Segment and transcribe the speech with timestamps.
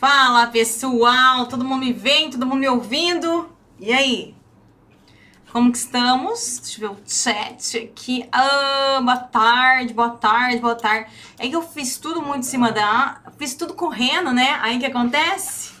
[0.00, 3.54] Fala pessoal, todo mundo me vendo, todo mundo me ouvindo?
[3.78, 4.34] E aí?
[5.52, 6.58] Como que estamos?
[6.58, 8.26] Deixa eu ver o chat aqui.
[8.32, 11.10] Ah, boa tarde, boa tarde, boa tarde.
[11.38, 13.20] É que eu fiz tudo muito em cima da.
[13.36, 14.58] Fiz tudo correndo, né?
[14.62, 15.72] Aí o que acontece?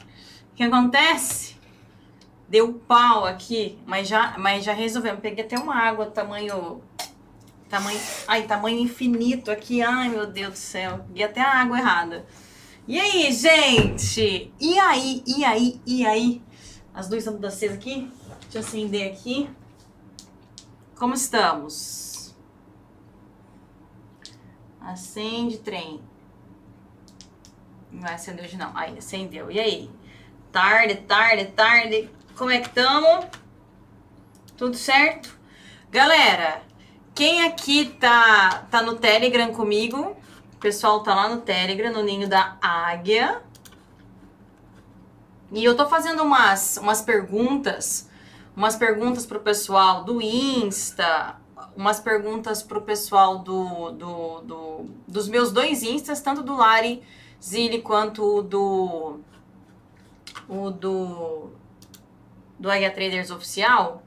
[0.52, 1.56] O que acontece?
[2.46, 5.20] Deu pau aqui, mas já, mas já resolvemos.
[5.20, 6.82] Peguei até uma água tamanho.
[7.70, 7.98] Tamanho.
[8.28, 9.80] Ai, tamanho infinito aqui.
[9.80, 11.06] Ai, meu Deus do céu.
[11.08, 12.26] Peguei até a água errada.
[12.88, 14.52] E aí, gente?
[14.58, 16.42] E aí, e aí, e aí?
[16.92, 18.10] As luzes estão acesas aqui.
[18.42, 19.48] Deixa eu acender aqui.
[20.98, 22.34] Como estamos?
[24.80, 26.00] Acende trem.
[27.92, 28.76] Não vai acender hoje não.
[28.76, 29.50] Aí, acendeu.
[29.50, 29.90] E aí?
[30.50, 32.10] Tarde, tarde, tarde.
[32.36, 33.26] Como é que estamos?
[34.56, 35.38] Tudo certo?
[35.90, 36.62] Galera,
[37.14, 40.16] quem aqui tá, tá no Telegram comigo?
[40.60, 43.42] Pessoal tá lá no Telegram, no Ninho da Águia.
[45.50, 48.10] E eu tô fazendo umas, umas perguntas,
[48.54, 51.40] umas perguntas pro pessoal do Insta,
[51.74, 57.02] umas perguntas pro pessoal do, do, do dos meus dois Instas, tanto do Lari
[57.42, 59.18] Zilli quanto do
[60.46, 61.50] o do
[62.58, 64.02] do Águia Traders oficial.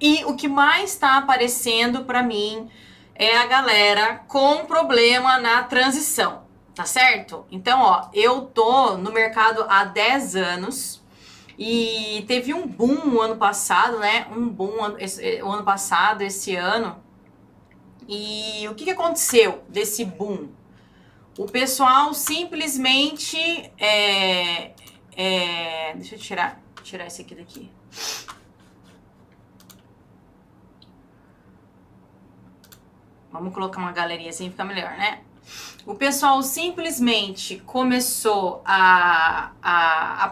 [0.00, 2.70] E o que mais está aparecendo para mim
[3.18, 7.46] é a galera com problema na transição, tá certo?
[7.50, 11.02] Então, ó, eu tô no mercado há 10 anos
[11.58, 14.26] e teve um boom o ano passado, né?
[14.30, 14.76] Um boom
[15.42, 17.02] o ano passado, esse ano.
[18.08, 20.48] E o que, que aconteceu desse boom?
[21.38, 23.38] O pessoal simplesmente
[23.78, 24.72] é,
[25.16, 27.70] é, deixa eu tirar tirar esse aqui daqui.
[33.36, 35.20] Vamos colocar uma galeria assim, fica melhor, né?
[35.86, 40.30] O pessoal simplesmente começou a, a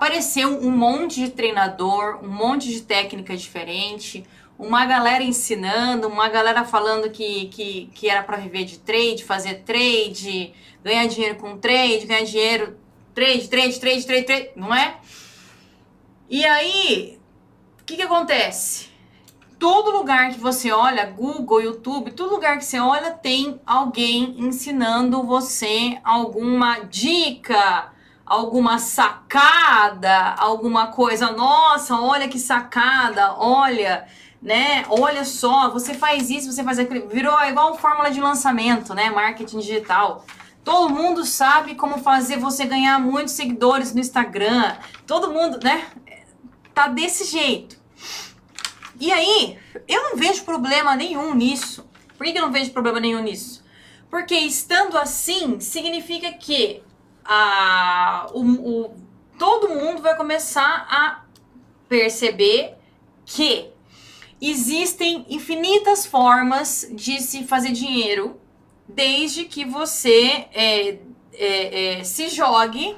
[0.60, 4.24] um monte de treinador, um monte de técnica diferente,
[4.58, 9.62] uma galera ensinando, uma galera falando que, que, que era para viver de trade, fazer
[9.62, 12.76] trade, ganhar dinheiro com trade, ganhar dinheiro,
[13.14, 14.96] trade, trade, trade, trade, trade, não é?
[16.28, 17.18] E aí,
[17.80, 18.88] o que, que acontece?
[19.64, 25.22] Todo lugar que você olha, Google, YouTube, todo lugar que você olha tem alguém ensinando
[25.22, 27.90] você alguma dica,
[28.26, 31.32] alguma sacada, alguma coisa.
[31.32, 34.06] Nossa, olha que sacada, olha,
[34.42, 34.84] né?
[34.90, 37.08] Olha só, você faz isso, você faz aquilo.
[37.08, 39.08] Virou igual fórmula de lançamento, né?
[39.08, 40.26] Marketing digital.
[40.62, 44.74] Todo mundo sabe como fazer você ganhar muitos seguidores no Instagram.
[45.06, 45.86] Todo mundo, né?
[46.74, 47.82] Tá desse jeito.
[49.00, 51.88] E aí, eu não vejo problema nenhum nisso.
[52.16, 53.64] Por que eu não vejo problema nenhum nisso?
[54.08, 56.82] Porque estando assim, significa que
[57.24, 58.94] a, o, o,
[59.38, 61.24] todo mundo vai começar a
[61.88, 62.74] perceber
[63.26, 63.68] que
[64.40, 68.40] existem infinitas formas de se fazer dinheiro,
[68.86, 70.98] desde que você é,
[71.32, 72.96] é, é, se jogue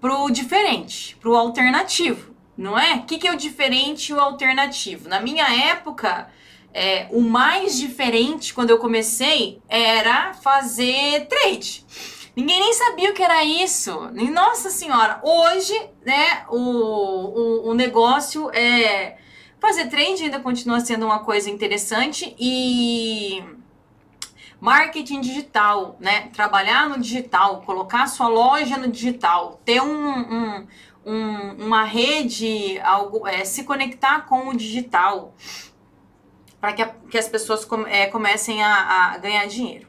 [0.00, 2.96] pro diferente, pro alternativo não é?
[2.96, 5.08] O que, que é o diferente e o alternativo?
[5.08, 6.28] Na minha época,
[6.72, 11.84] é, o mais diferente quando eu comecei era fazer trade.
[12.36, 14.10] Ninguém nem sabia o que era isso.
[14.32, 19.18] Nossa senhora, hoje, né, o, o, o negócio é.
[19.60, 23.42] Fazer trade ainda continua sendo uma coisa interessante e
[24.60, 26.28] marketing digital, né?
[26.34, 30.66] Trabalhar no digital, colocar sua loja no digital, ter um, um,
[31.04, 35.34] um, uma rede, algo, é, se conectar com o digital
[36.60, 39.86] para que, que as pessoas é, comecem a, a, ganhar dinheiro.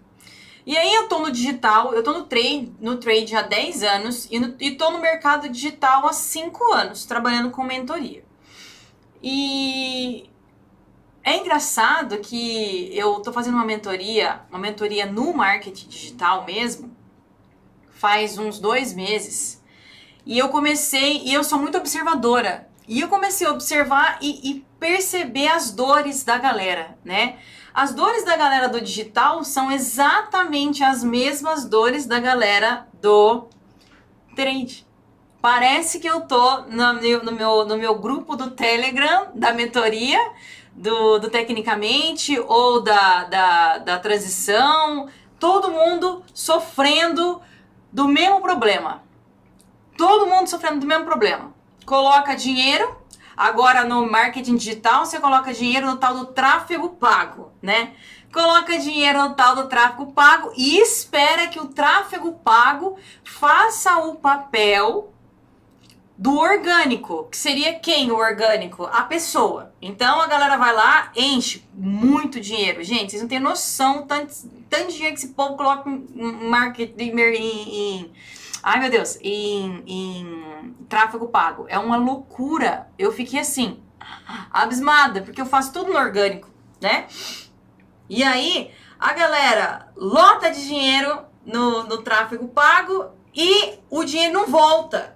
[0.66, 4.28] E aí eu tô no digital, eu tô no trade, no trade há 10 anos
[4.30, 8.26] e, no, e tô no mercado digital há 5 anos, trabalhando com mentoria.
[9.24, 10.30] E
[11.24, 16.96] é engraçado que eu tô fazendo uma mentoria, uma mentoria no marketing digital mesmo,
[17.92, 19.64] faz uns dois meses.
[20.26, 22.68] E eu comecei, e eu sou muito observadora.
[22.88, 27.38] E eu comecei a observar e, e perceber as dores da galera, né?
[27.74, 33.48] As dores da galera do digital são exatamente as mesmas dores da galera do
[34.36, 34.86] trade.
[35.42, 40.20] Parece que eu tô no meu, no meu, no meu grupo do Telegram, da mentoria,
[40.74, 45.08] do, do Tecnicamente ou da, da, da transição,
[45.40, 47.42] todo mundo sofrendo
[47.92, 49.04] do mesmo problema.
[49.98, 51.54] Todo mundo sofrendo do mesmo problema.
[51.86, 52.96] Coloca dinheiro,
[53.36, 57.94] agora no marketing digital você coloca dinheiro no tal do tráfego pago, né?
[58.36, 64.16] coloca dinheiro no tal do tráfego pago e espera que o tráfego pago faça o
[64.16, 65.14] papel
[66.18, 68.86] do orgânico, que seria quem o orgânico?
[68.86, 69.74] A pessoa.
[69.82, 72.84] Então a galera vai lá, enche muito dinheiro.
[72.84, 74.34] Gente, vocês não têm noção tanto,
[74.70, 78.12] tanto dinheiro que esse povo coloca em marketing, em, em
[78.66, 81.68] ai meu Deus, em, em tráfego pago.
[81.70, 82.90] É uma loucura.
[82.98, 83.80] Eu fiquei assim,
[84.52, 86.50] abismada, porque eu faço tudo no orgânico,
[86.82, 87.06] né?
[88.10, 94.48] E aí a galera lota de dinheiro no, no tráfego pago e o dinheiro não
[94.48, 95.16] volta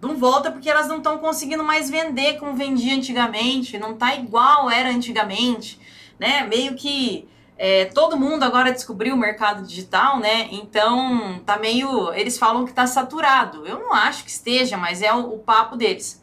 [0.00, 4.70] não volta porque elas não estão conseguindo mais vender como vendia antigamente, não tá igual
[4.70, 5.78] era antigamente,
[6.18, 6.46] né?
[6.46, 10.48] Meio que é, todo mundo agora descobriu o mercado digital, né?
[10.52, 12.12] Então tá meio.
[12.14, 13.66] Eles falam que tá saturado.
[13.66, 16.22] Eu não acho que esteja, mas é o, o papo deles.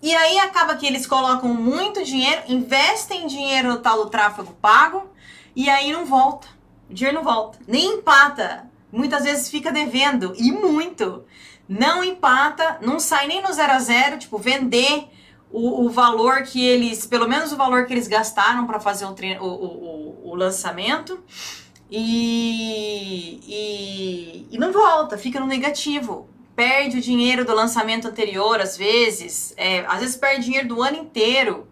[0.00, 5.10] E aí acaba que eles colocam muito dinheiro, investem dinheiro no tal do tráfego pago,
[5.56, 6.46] e aí não volta.
[6.88, 7.58] O dinheiro não volta.
[7.66, 8.70] Nem empata.
[8.92, 10.32] Muitas vezes fica devendo.
[10.38, 11.24] E muito
[11.68, 15.08] não empata, não sai nem no zero a zero, tipo, vender
[15.50, 19.14] o, o valor que eles, pelo menos o valor que eles gastaram para fazer o,
[19.40, 21.22] o, o, o, lançamento.
[21.90, 26.28] E, e, e, não volta, fica no negativo.
[26.54, 30.96] Perde o dinheiro do lançamento anterior, às vezes, é, às vezes perde dinheiro do ano
[30.96, 31.68] inteiro.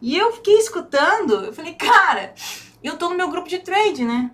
[0.00, 2.34] E eu fiquei escutando, eu falei, cara,
[2.82, 4.30] eu tô no meu grupo de trade, né?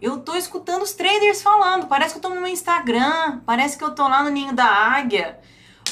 [0.00, 3.82] Eu tô escutando os traders falando, parece que eu tô no meu Instagram, parece que
[3.82, 5.40] eu tô lá no Ninho da Águia,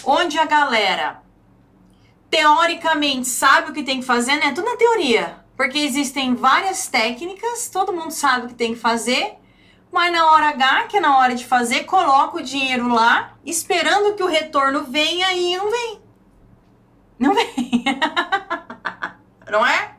[0.07, 1.23] onde a galera
[2.31, 4.53] teoricamente sabe o que tem que fazer, né?
[4.53, 9.35] Tudo na teoria, porque existem várias técnicas, todo mundo sabe o que tem que fazer,
[9.93, 14.15] mas na hora H, que é na hora de fazer, coloca o dinheiro lá, esperando
[14.17, 16.03] que o retorno venha e não vem.
[17.17, 17.85] Não vem.
[19.49, 19.95] não é?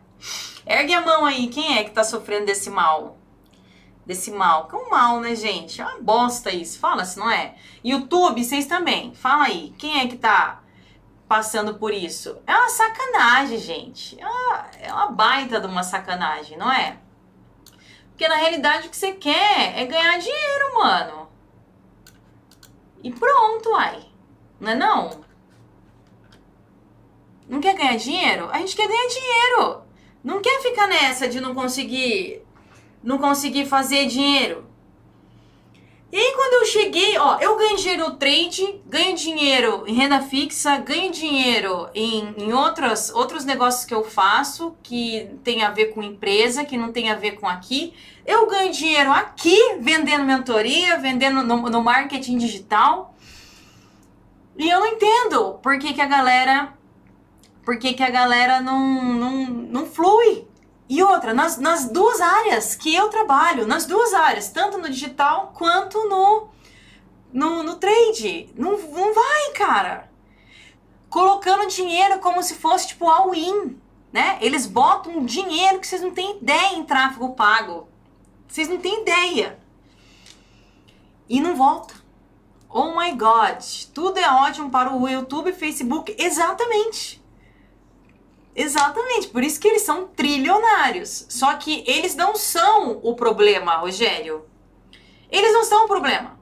[0.68, 3.18] Ergue a mão aí, quem é que tá sofrendo desse mal?
[4.06, 4.68] Desse mal.
[4.68, 5.82] Que é um mal, né, gente?
[5.82, 6.80] É uma bosta isso.
[6.80, 7.56] Fala se não é.
[7.84, 9.14] YouTube, vocês também.
[9.16, 9.74] Fala aí.
[9.78, 10.62] Quem é que tá
[11.28, 12.38] passando por isso?
[12.46, 14.20] É uma sacanagem, gente.
[14.20, 17.00] É uma, é uma baita de uma sacanagem, não é?
[18.10, 21.30] Porque na realidade o que você quer é ganhar dinheiro, mano.
[23.04, 24.06] E pronto, ai.
[24.60, 25.26] Não é não?
[27.48, 28.50] Não quer ganhar dinheiro?
[28.52, 29.82] A gente quer ganhar dinheiro.
[30.24, 32.45] Não quer ficar nessa de não conseguir
[33.06, 34.66] não consegui fazer dinheiro.
[36.12, 40.22] E aí quando eu cheguei, ó, eu ganho dinheiro no trade, ganho dinheiro em renda
[40.22, 45.88] fixa, ganho dinheiro em, em outros, outros negócios que eu faço, que tem a ver
[45.88, 47.94] com empresa, que não tem a ver com aqui.
[48.26, 53.14] Eu ganho dinheiro aqui, vendendo mentoria, vendendo no, no marketing digital.
[54.58, 56.74] E eu não entendo por que, que a galera.
[57.64, 60.48] Por que, que a galera não, não, não flui
[60.88, 65.52] e outra, nas, nas duas áreas que eu trabalho, nas duas áreas, tanto no digital
[65.56, 66.48] quanto no,
[67.34, 68.50] no, no trade.
[68.56, 70.12] Não, não vai, cara.
[71.10, 73.80] Colocando dinheiro como se fosse tipo all-in,
[74.14, 74.38] né?
[74.42, 77.88] Eles botam dinheiro que vocês não têm ideia em tráfego pago.
[78.48, 79.58] Vocês não têm ideia.
[81.28, 81.96] E não volta.
[82.70, 86.16] Oh my God, tudo é ótimo para o YouTube e Facebook.
[86.20, 87.25] Exatamente.
[88.56, 91.26] Exatamente, por isso que eles são trilionários.
[91.28, 94.46] Só que eles não são o problema, Rogério.
[95.30, 96.40] Eles não são o problema.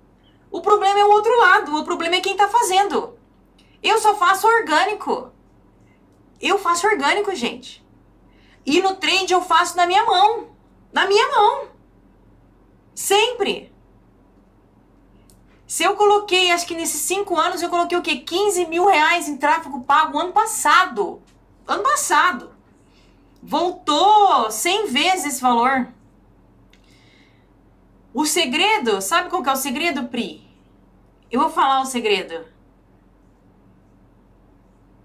[0.52, 3.18] O problema é o outro lado, o problema é quem tá fazendo.
[3.82, 5.32] Eu só faço orgânico.
[6.40, 7.84] Eu faço orgânico, gente.
[8.64, 10.50] E no trade eu faço na minha mão.
[10.92, 11.70] Na minha mão.
[12.94, 13.74] Sempre.
[15.66, 18.18] Se eu coloquei, acho que nesses cinco anos, eu coloquei o quê?
[18.18, 21.20] 15 mil reais em tráfego pago ano passado
[21.68, 22.54] ano passado.
[23.42, 25.88] Voltou 100 vezes esse valor.
[28.14, 30.48] O segredo, sabe qual que é o segredo, Pri?
[31.32, 32.46] Eu vou falar o segredo.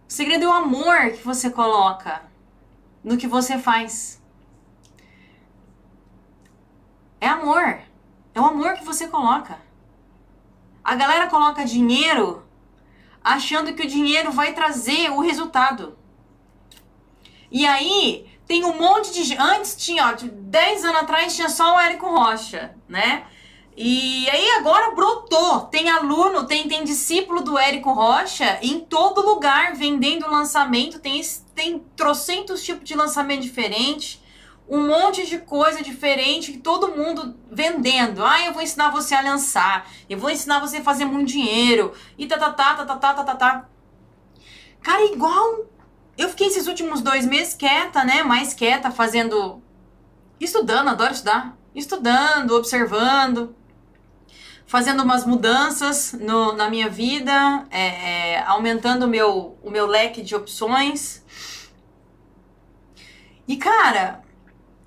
[0.08, 2.22] O segredo é o amor que você coloca
[3.02, 4.22] no que você faz.
[7.20, 7.80] É amor.
[8.34, 9.58] É o amor que você coloca.
[10.84, 12.46] A galera coloca dinheiro
[13.22, 15.97] achando que o dinheiro vai trazer o resultado.
[17.50, 19.36] E aí tem um monte de.
[19.36, 23.24] Antes tinha, ó, 10 anos atrás tinha só o Érico Rocha, né?
[23.80, 25.60] E aí agora brotou.
[25.66, 30.98] Tem aluno, tem, tem discípulo do Érico Rocha em todo lugar vendendo lançamento.
[30.98, 31.20] Tem,
[31.54, 34.20] tem trocentos tipos de lançamento diferente.
[34.68, 38.24] Um monte de coisa diferente que todo mundo vendendo.
[38.24, 39.88] Ah, eu vou ensinar você a lançar.
[40.10, 41.92] Eu vou ensinar você a fazer muito dinheiro.
[42.18, 43.68] E tá, tá, tá, tá, tá, tá, tá, tá.
[44.82, 45.67] Cara, igual
[46.18, 48.24] eu fiquei esses últimos dois meses quieta, né?
[48.24, 49.62] Mais quieta, fazendo.
[50.40, 51.56] Estudando, adoro estudar.
[51.74, 53.54] Estudando, observando,
[54.66, 60.20] fazendo umas mudanças no, na minha vida, é, é, aumentando o meu, o meu leque
[60.20, 61.22] de opções.
[63.46, 64.22] E, cara,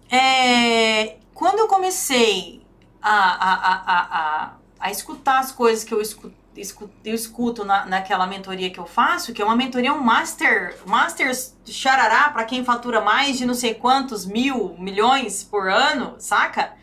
[0.10, 2.62] é, quando eu comecei
[3.02, 7.86] a, a, a, a, a escutar as coisas que eu escuto, escuto, eu escuto na,
[7.86, 11.32] naquela mentoria que eu faço, que é uma mentoria, um master, master
[11.66, 16.74] charará para quem fatura mais de não sei quantos mil, milhões por ano, saca?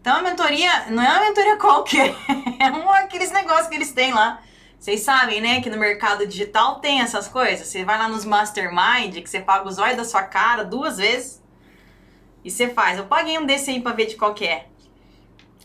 [0.00, 2.14] Então a mentoria não é uma mentoria qualquer,
[2.58, 4.40] é um aqueles negócios que eles têm lá.
[4.78, 7.66] Vocês sabem, né, que no mercado digital tem essas coisas.
[7.66, 11.42] Você vai lá nos mastermind, que você paga os olhos da sua cara duas vezes
[12.44, 12.96] e você faz.
[12.96, 14.68] Eu paguei um desse aí pra ver de qual que é.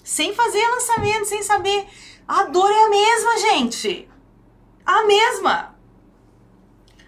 [0.03, 1.87] Sem fazer lançamento, sem saber.
[2.27, 4.09] A dor é a mesma, gente.
[4.85, 5.75] A mesma.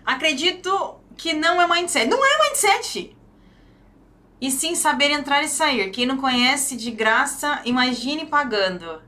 [0.05, 2.07] Acredito que não é mindset.
[2.07, 3.15] Não é mindset.
[4.39, 5.89] E sim saber entrar e sair.
[5.91, 9.01] Quem não conhece de graça, imagine pagando.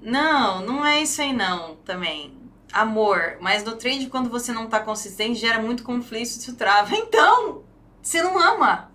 [0.00, 2.36] Não, não é isso aí não, também.
[2.72, 6.94] Amor, mas no trade quando você não tá consistente gera muito conflito, isso trava.
[6.96, 7.62] Então,
[8.00, 8.90] você não ama.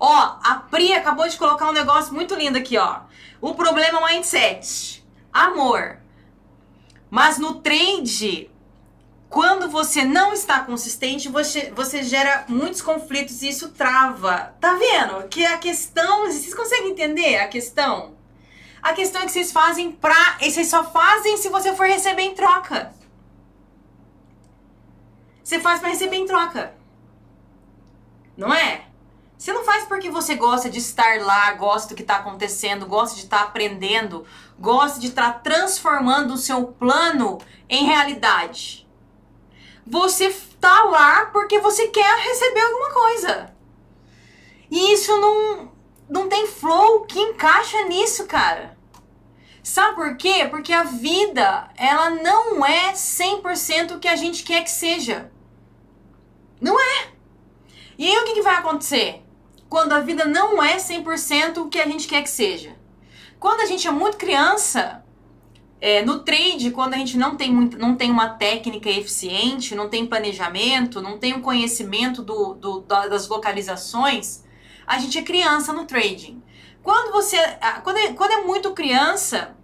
[0.00, 3.02] Ó, a Pri acabou de colocar um negócio muito lindo aqui, ó.
[3.42, 5.04] O problema é mindset.
[5.32, 5.98] Amor.
[7.10, 8.48] Mas no trade,
[9.28, 14.54] quando você não está consistente, você, você gera muitos conflitos e isso trava.
[14.60, 15.26] Tá vendo?
[15.28, 16.26] Que a questão.
[16.26, 18.14] Vocês conseguem entender a questão?
[18.80, 20.38] A questão é que vocês fazem pra.
[20.40, 22.94] E vocês só fazem se você for receber em troca.
[25.42, 26.74] Você faz para receber em troca.
[28.36, 28.91] Não é?
[29.42, 33.16] Você não faz porque você gosta de estar lá, gosta do que está acontecendo, gosta
[33.16, 34.24] de estar tá aprendendo,
[34.56, 38.88] gosta de estar tá transformando o seu plano em realidade.
[39.84, 43.52] Você está lá porque você quer receber alguma coisa.
[44.70, 45.72] E isso não,
[46.08, 48.78] não tem flow que encaixa nisso, cara.
[49.60, 50.46] Sabe por quê?
[50.48, 55.32] Porque a vida, ela não é 100% o que a gente quer que seja.
[56.60, 57.08] Não é.
[57.98, 59.21] E aí o que, que vai acontecer?
[59.72, 62.76] Quando a vida não é 100% o que a gente quer que seja.
[63.40, 65.02] Quando a gente é muito criança,
[65.80, 69.88] é, no trade, quando a gente não tem, muito, não tem uma técnica eficiente, não
[69.88, 74.44] tem planejamento, não tem um conhecimento do, do, das localizações,
[74.86, 76.42] a gente é criança no trading.
[76.82, 77.38] Quando você.
[77.82, 79.56] Quando é, quando é muito criança,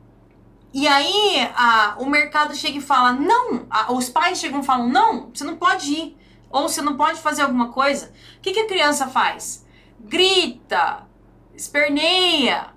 [0.73, 4.89] e aí a, o mercado chega e fala: não, a, os pais chegam e falam:
[4.89, 6.17] não, você não pode ir,
[6.49, 8.11] ou você não pode fazer alguma coisa.
[8.39, 9.68] O que, que a criança faz?
[10.01, 11.07] Grita,
[11.55, 12.69] esperneia,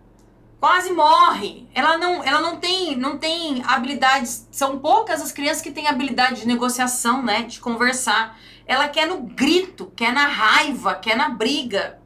[0.59, 1.67] quase morre.
[1.73, 4.47] Ela não, ela não tem, não tem habilidades.
[4.51, 8.37] São poucas as crianças que têm habilidade de negociação, né, de conversar.
[8.65, 11.99] Ela quer no grito, quer na raiva, quer na briga.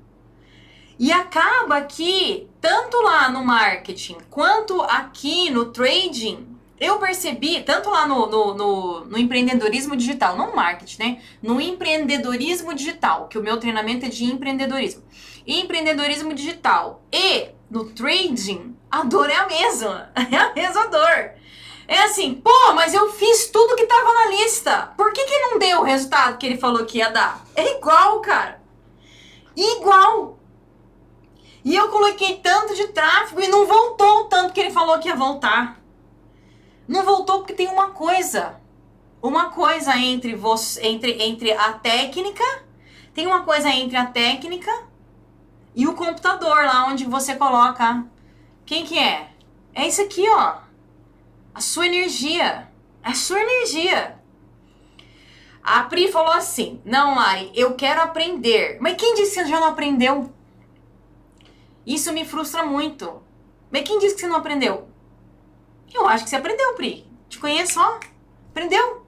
[0.97, 8.05] E acaba que tanto lá no marketing quanto aqui no trading eu percebi, tanto lá
[8.07, 11.21] no, no, no, no, empreendedorismo digital, não marketing, né?
[11.41, 15.03] No empreendedorismo digital, que o meu treinamento é de empreendedorismo.
[15.47, 20.11] Empreendedorismo digital e no trading, a dor é a mesma.
[20.31, 21.31] É a mesma dor.
[21.87, 24.93] É assim, pô, mas eu fiz tudo que tava na lista.
[24.97, 27.45] Por que, que não deu o resultado que ele falou que ia dar?
[27.55, 28.59] É igual, cara.
[29.55, 30.39] Igual.
[31.63, 35.07] E eu coloquei tanto de tráfego e não voltou o tanto que ele falou que
[35.07, 35.84] ia voltar.
[36.87, 38.59] Não voltou porque tem uma coisa.
[39.21, 42.43] Uma coisa entre você, entre, entre a técnica,
[43.13, 44.71] tem uma coisa entre a técnica
[45.75, 48.05] e o computador lá onde você coloca.
[48.65, 49.29] Quem que é?
[49.73, 50.57] É isso aqui, ó.
[51.53, 52.69] A sua energia.
[53.03, 54.19] A sua energia.
[55.63, 58.77] A Pri falou assim: Não, Lari, eu quero aprender.
[58.79, 60.31] Mas quem disse que você já não aprendeu?
[61.85, 63.21] Isso me frustra muito.
[63.71, 64.87] Mas quem disse que você não aprendeu?
[65.95, 67.07] Eu acho que você aprendeu, Pri.
[67.29, 67.99] Te conheço, ó.
[68.49, 69.07] Aprendeu.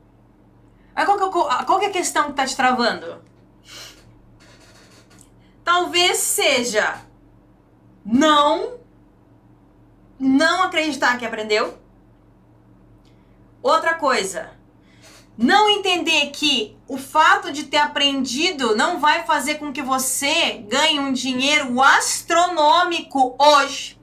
[0.96, 3.22] Aí qual que, é, qual que é a questão que tá te travando?
[5.65, 7.01] Talvez seja
[8.06, 8.77] não
[10.17, 11.77] não acreditar que aprendeu.
[13.62, 14.51] Outra coisa,
[15.38, 21.00] não entender que o fato de ter aprendido não vai fazer com que você ganhe
[21.00, 23.97] um dinheiro astronômico hoje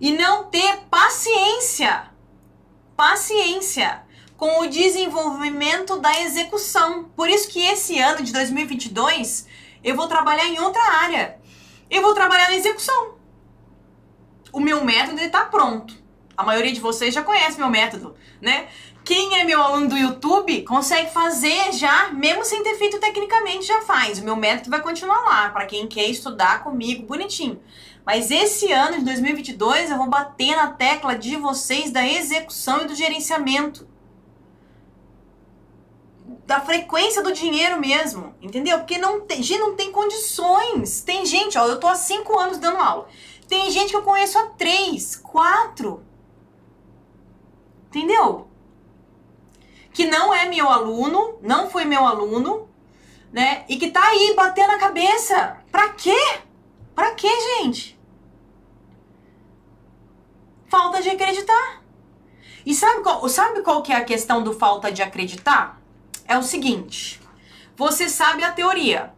[0.00, 2.10] e não ter paciência.
[2.96, 4.02] Paciência
[4.36, 7.04] com o desenvolvimento da execução.
[7.14, 9.46] Por isso que esse ano de 2022
[9.84, 11.38] eu vou trabalhar em outra área.
[11.90, 13.16] Eu vou trabalhar na execução.
[14.52, 15.94] O meu método está pronto.
[16.36, 18.68] A maioria de vocês já conhece meu método, né?
[19.04, 23.80] quem é meu aluno do YouTube consegue fazer já, mesmo sem ter feito tecnicamente, já
[23.82, 24.18] faz.
[24.18, 27.60] O meu método vai continuar lá, para quem quer estudar comigo, bonitinho.
[28.12, 32.86] Mas esse ano de 2022 eu vou bater na tecla de vocês da execução e
[32.86, 33.86] do gerenciamento.
[36.44, 38.78] Da frequência do dinheiro mesmo, entendeu?
[38.78, 41.02] Porque não tem, gente não tem condições.
[41.02, 43.06] Tem gente, ó, eu tô há cinco anos dando aula.
[43.46, 46.02] Tem gente que eu conheço há três, quatro.
[47.86, 48.48] Entendeu?
[49.92, 52.68] Que não é meu aluno, não foi meu aluno,
[53.32, 53.64] né?
[53.68, 55.58] E que tá aí batendo a cabeça.
[55.70, 56.40] Pra quê?
[56.92, 58.00] Pra quê, gente?
[60.70, 61.82] Falta de acreditar.
[62.64, 65.80] E sabe qual, sabe qual que é a questão do falta de acreditar?
[66.26, 67.20] É o seguinte:
[67.76, 69.12] você sabe a teoria.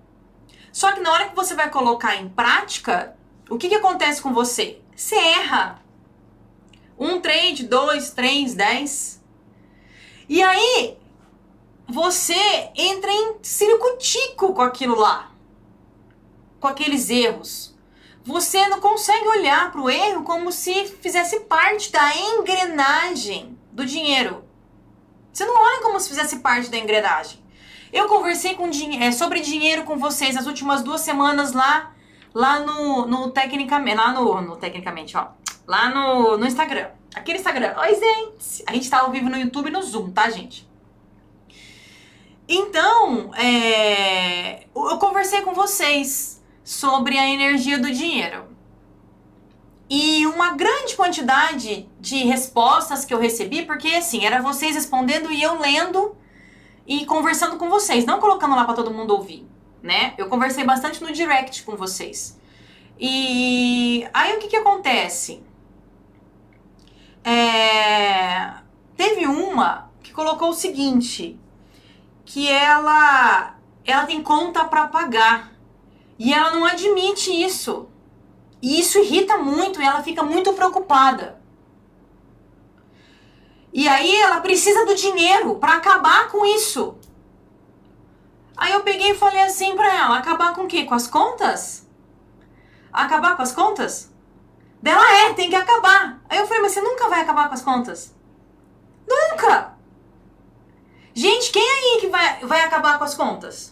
[0.73, 3.17] Só que na hora que você vai colocar em prática,
[3.51, 4.81] o que, que acontece com você?
[4.97, 5.83] Você erra.
[6.99, 9.21] Um trade, dois, três, dez.
[10.29, 10.97] E aí,
[11.87, 15.31] você entra em circuitico com aquilo lá.
[16.59, 17.72] Com aqueles erros.
[18.25, 24.45] Você não consegue olhar para o erro como se fizesse parte da engrenagem do dinheiro.
[25.33, 27.43] Você não olha como se fizesse parte da engrenagem.
[27.93, 31.95] Eu conversei com, é, sobre dinheiro com vocês nas últimas duas semanas lá,
[32.33, 35.29] lá no, no Tecnicamente, lá no, no Tecnicamente, ó
[35.67, 36.89] lá no, no Instagram.
[37.15, 37.75] Aquele Instagram.
[37.79, 38.65] Oi, gente!
[38.67, 40.69] A gente tá ao vivo no YouTube e no Zoom, tá, gente?
[42.49, 48.45] Então, é, eu conversei com vocês sobre a energia do dinheiro.
[49.89, 55.43] E uma grande quantidade de respostas que eu recebi, porque assim, era vocês respondendo e
[55.43, 56.17] eu lendo
[56.87, 59.47] e conversando com vocês, não colocando lá para todo mundo ouvir,
[59.83, 60.15] né?
[60.17, 62.41] Eu conversei bastante no direct com vocês.
[62.99, 65.43] E aí o que que acontece?
[67.25, 68.55] É,
[68.97, 71.39] teve uma que colocou o seguinte,
[72.25, 75.52] que ela ela tem conta para pagar
[76.25, 77.89] e ela não admite isso.
[78.63, 81.43] E isso irrita muito e ela fica muito preocupada.
[83.73, 86.97] E aí ela precisa do dinheiro para acabar com isso.
[88.57, 90.85] Aí eu peguei e falei assim para ela, acabar com o quê?
[90.85, 91.89] Com as contas?
[92.93, 94.09] Acabar com as contas?
[94.81, 96.23] Dela é, tem que acabar.
[96.29, 98.15] Aí eu falei, mas você nunca vai acabar com as contas?
[99.09, 99.77] Nunca!
[101.15, 103.72] Gente, quem aí que vai, vai acabar com as contas?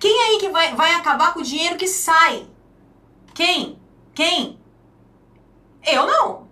[0.00, 2.46] Quem aí que vai, vai acabar com o dinheiro que sai?
[3.34, 3.78] Quem?
[4.14, 4.58] Quem?
[5.86, 6.48] Eu não.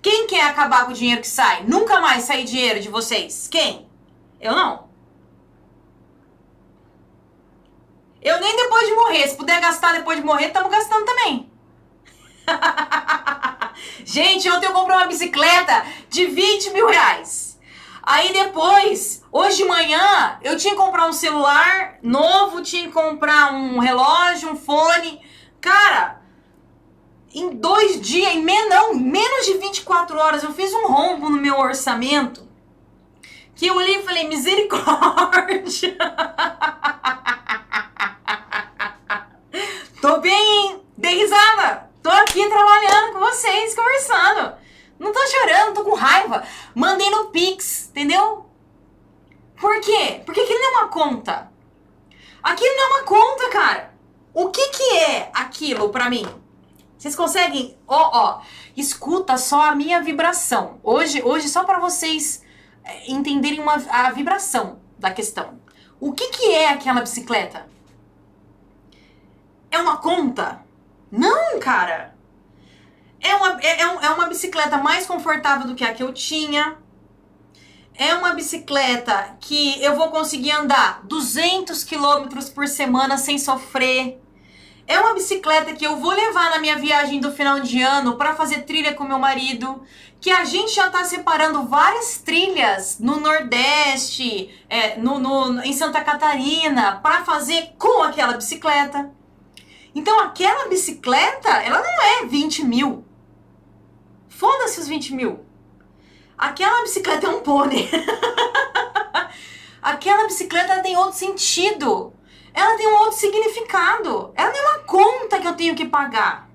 [0.00, 1.64] Quem quer acabar com o dinheiro que sai?
[1.64, 3.48] Nunca mais sair dinheiro de vocês?
[3.48, 3.88] Quem?
[4.40, 4.88] Eu não.
[8.22, 9.28] Eu nem depois de morrer.
[9.28, 11.50] Se puder gastar depois de morrer, estamos gastando também.
[14.04, 17.45] Gente, ontem eu comprei uma bicicleta de 20 mil reais.
[18.06, 23.52] Aí depois, hoje de manhã, eu tinha que comprar um celular novo, tinha que comprar
[23.52, 25.20] um relógio, um fone.
[25.60, 26.22] Cara,
[27.34, 31.38] em dois dias, em men não, menos de 24 horas, eu fiz um rombo no
[31.38, 32.46] meu orçamento.
[33.56, 35.96] Que eu olhei e falei, misericórdia.
[40.00, 40.80] Tô bem, hein?
[40.96, 41.90] Dei risada.
[42.04, 44.65] Tô aqui trabalhando com vocês, conversando.
[44.98, 46.44] Não tô chorando, tô com raiva.
[46.74, 48.46] Mandei no Pix, entendeu?
[49.60, 50.22] Por quê?
[50.24, 51.50] Porque aquilo não é uma conta.
[52.42, 53.94] Aquilo não é uma conta, cara.
[54.32, 56.26] O que que é aquilo pra mim?
[56.98, 57.76] Vocês conseguem?
[57.86, 58.42] Ó, oh, ó, oh,
[58.76, 60.80] escuta só a minha vibração.
[60.82, 62.42] Hoje, hoje só para vocês
[62.84, 65.60] é, entenderem uma, a vibração da questão.
[66.00, 67.68] O que que é aquela bicicleta?
[69.70, 70.64] É uma conta?
[71.10, 72.15] Não, cara!
[73.26, 76.76] É uma, é, é, é uma bicicleta mais confortável do que a que eu tinha.
[77.98, 84.20] É uma bicicleta que eu vou conseguir andar 200 quilômetros por semana sem sofrer.
[84.86, 88.36] É uma bicicleta que eu vou levar na minha viagem do final de ano para
[88.36, 89.82] fazer trilha com meu marido.
[90.20, 96.00] Que a gente já tá separando várias trilhas no Nordeste, é, no, no, em Santa
[96.02, 99.10] Catarina, para fazer com aquela bicicleta.
[99.94, 103.05] Então aquela bicicleta, ela não é 20 mil.
[104.36, 105.46] Foda-se os 20 mil.
[106.36, 107.88] Aquela bicicleta é um pônei.
[109.80, 112.12] aquela bicicleta tem outro sentido.
[112.52, 114.32] Ela tem um outro significado.
[114.34, 116.50] Ela é uma conta que eu tenho que pagar.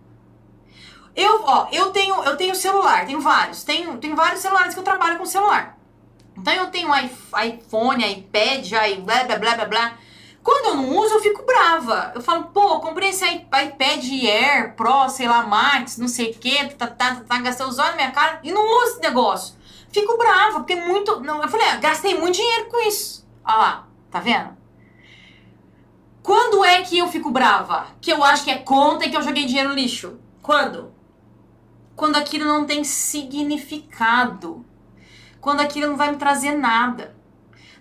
[1.15, 3.63] Eu, ó, eu tenho, eu tenho celular, tenho vários.
[3.63, 5.75] Tenho, tenho vários celulares que eu trabalho com celular.
[6.37, 8.69] Então eu tenho iPhone, iPad,
[9.03, 9.97] blá blá blá blá blá.
[10.43, 12.11] Quando eu não uso, eu fico brava.
[12.15, 16.65] Eu falo, pô, comprei esse iPad Air Pro, sei lá, Max, não sei o que,
[16.75, 19.55] tá, tá, tá, tá, gastei os olhos na minha cara e não uso esse negócio.
[19.91, 21.19] Fico brava, porque muito.
[21.19, 23.27] Não, eu falei, ah, gastei muito dinheiro com isso.
[23.43, 24.57] Olha lá, tá vendo?
[26.23, 27.87] Quando é que eu fico brava?
[27.99, 30.19] Que eu acho que é conta e que eu joguei dinheiro no lixo?
[30.41, 30.93] Quando?
[31.95, 34.65] Quando aquilo não tem significado.
[35.39, 37.15] Quando aquilo não vai me trazer nada.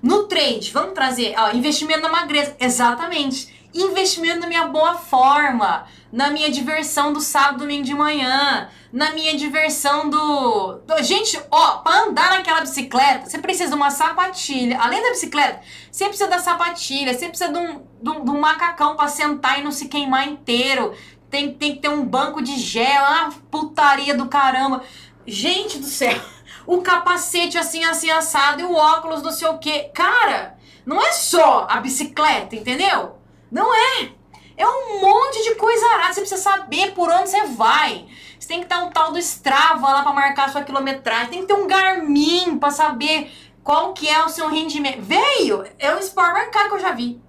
[0.02, 2.56] No trade, vamos trazer ó, investimento na magreza.
[2.58, 3.60] Exatamente.
[3.72, 9.36] Investimento na minha boa forma, na minha diversão do sábado, domingo de manhã, na minha
[9.36, 10.80] diversão do.
[10.86, 11.02] do...
[11.02, 14.80] Gente, ó, pra andar naquela bicicleta, você precisa de uma sapatilha.
[14.80, 15.60] Além da bicicleta,
[15.90, 19.60] você precisa da sapatilha, você precisa de um, de um, de um macacão pra sentar
[19.60, 20.92] e não se queimar inteiro.
[21.30, 24.82] Tem, tem que ter um banco de gel, uma putaria do caramba.
[25.24, 26.20] Gente do céu,
[26.66, 29.90] o capacete assim, assim, assado e o óculos, não sei o quê.
[29.94, 33.16] Cara, não é só a bicicleta, entendeu?
[33.50, 34.12] Não é.
[34.56, 36.12] É um monte de coisa arada.
[36.12, 38.06] Você precisa saber por onde você vai.
[38.38, 41.30] Você tem que ter um tal do Strava lá para marcar sua quilometragem.
[41.30, 45.00] Tem que ter um Garmin para saber qual que é o seu rendimento.
[45.00, 45.64] Veio!
[45.78, 47.20] É o esporte mais caro que eu já vi.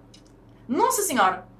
[0.68, 1.51] Nossa senhora.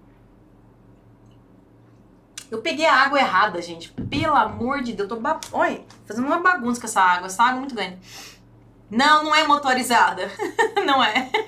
[2.52, 3.90] Eu peguei a água errada, gente.
[3.94, 5.10] Pelo amor de Deus.
[5.10, 5.40] Eu tô ba...
[5.54, 7.28] Oi, fazendo uma bagunça com essa água.
[7.28, 7.98] Essa água é muito grande.
[8.90, 10.30] Não, não é motorizada.
[10.86, 11.32] não é.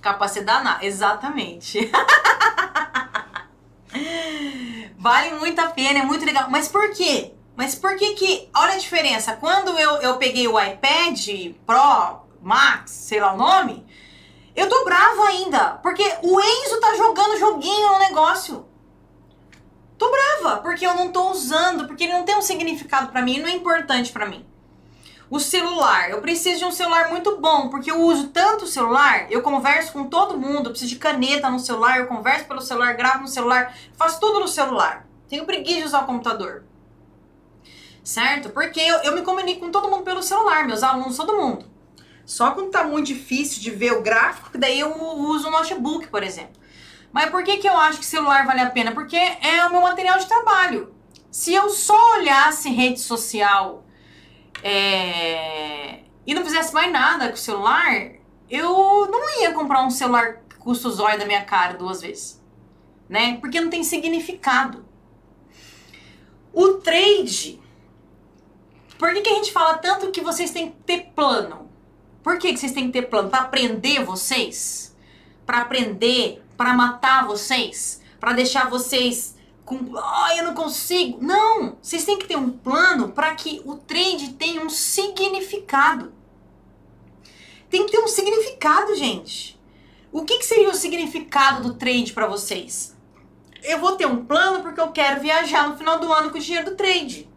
[0.00, 0.78] Capacidade na.
[0.84, 1.90] Exatamente.
[4.96, 6.48] vale muito a pena, é muito legal.
[6.48, 7.34] Mas por quê?
[7.56, 8.48] Mas por que que...
[8.54, 9.34] Olha a diferença.
[9.34, 13.84] Quando eu, eu peguei o iPad Pro, Max, sei lá o nome,
[14.54, 15.78] eu tô bravo ainda.
[15.82, 18.66] Porque o Enzo tá jogando joguinho no negócio.
[19.98, 23.38] Tô brava, porque eu não tô usando, porque ele não tem um significado para mim,
[23.38, 24.46] não é importante para mim.
[25.28, 29.30] O celular, eu preciso de um celular muito bom, porque eu uso tanto o celular,
[29.30, 32.94] eu converso com todo mundo, eu preciso de caneta no celular, eu converso pelo celular,
[32.94, 35.06] gravo no celular, faço tudo no celular.
[35.28, 36.64] Tenho preguiça de usar o computador.
[38.02, 38.48] Certo?
[38.48, 41.66] Porque eu, eu me comunico com todo mundo pelo celular, meus alunos, todo mundo.
[42.30, 46.06] Só quando tá muito difícil de ver o gráfico, que daí eu uso o notebook,
[46.06, 46.52] por exemplo.
[47.12, 48.92] Mas por que, que eu acho que celular vale a pena?
[48.92, 50.94] Porque é o meu material de trabalho.
[51.28, 53.84] Se eu só olhasse rede social
[54.62, 58.12] é, e não fizesse mais nada com o celular,
[58.48, 62.40] eu não ia comprar um celular que custa os olhos da minha cara duas vezes.
[63.08, 63.38] Né?
[63.40, 64.84] Porque não tem significado.
[66.52, 67.60] O trade.
[68.96, 71.59] Por que, que a gente fala tanto que vocês têm que ter plano?
[72.22, 73.30] Por que, que vocês têm que ter plano?
[73.30, 74.94] Para aprender vocês?
[75.46, 76.42] Para aprender?
[76.56, 78.00] Para matar vocês?
[78.18, 81.18] Para deixar vocês com, oh, eu não consigo.
[81.22, 86.12] Não, vocês têm que ter um plano para que o trade tenha um significado.
[87.70, 89.58] Tem que ter um significado, gente.
[90.12, 92.96] O que, que seria o significado do trade para vocês?
[93.62, 96.40] Eu vou ter um plano porque eu quero viajar no final do ano com o
[96.40, 97.29] dinheiro do trade.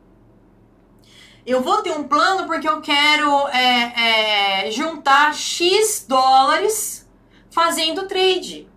[1.46, 7.06] Eu vou ter um plano porque eu quero é, é, juntar X dólares
[7.52, 8.70] fazendo trade.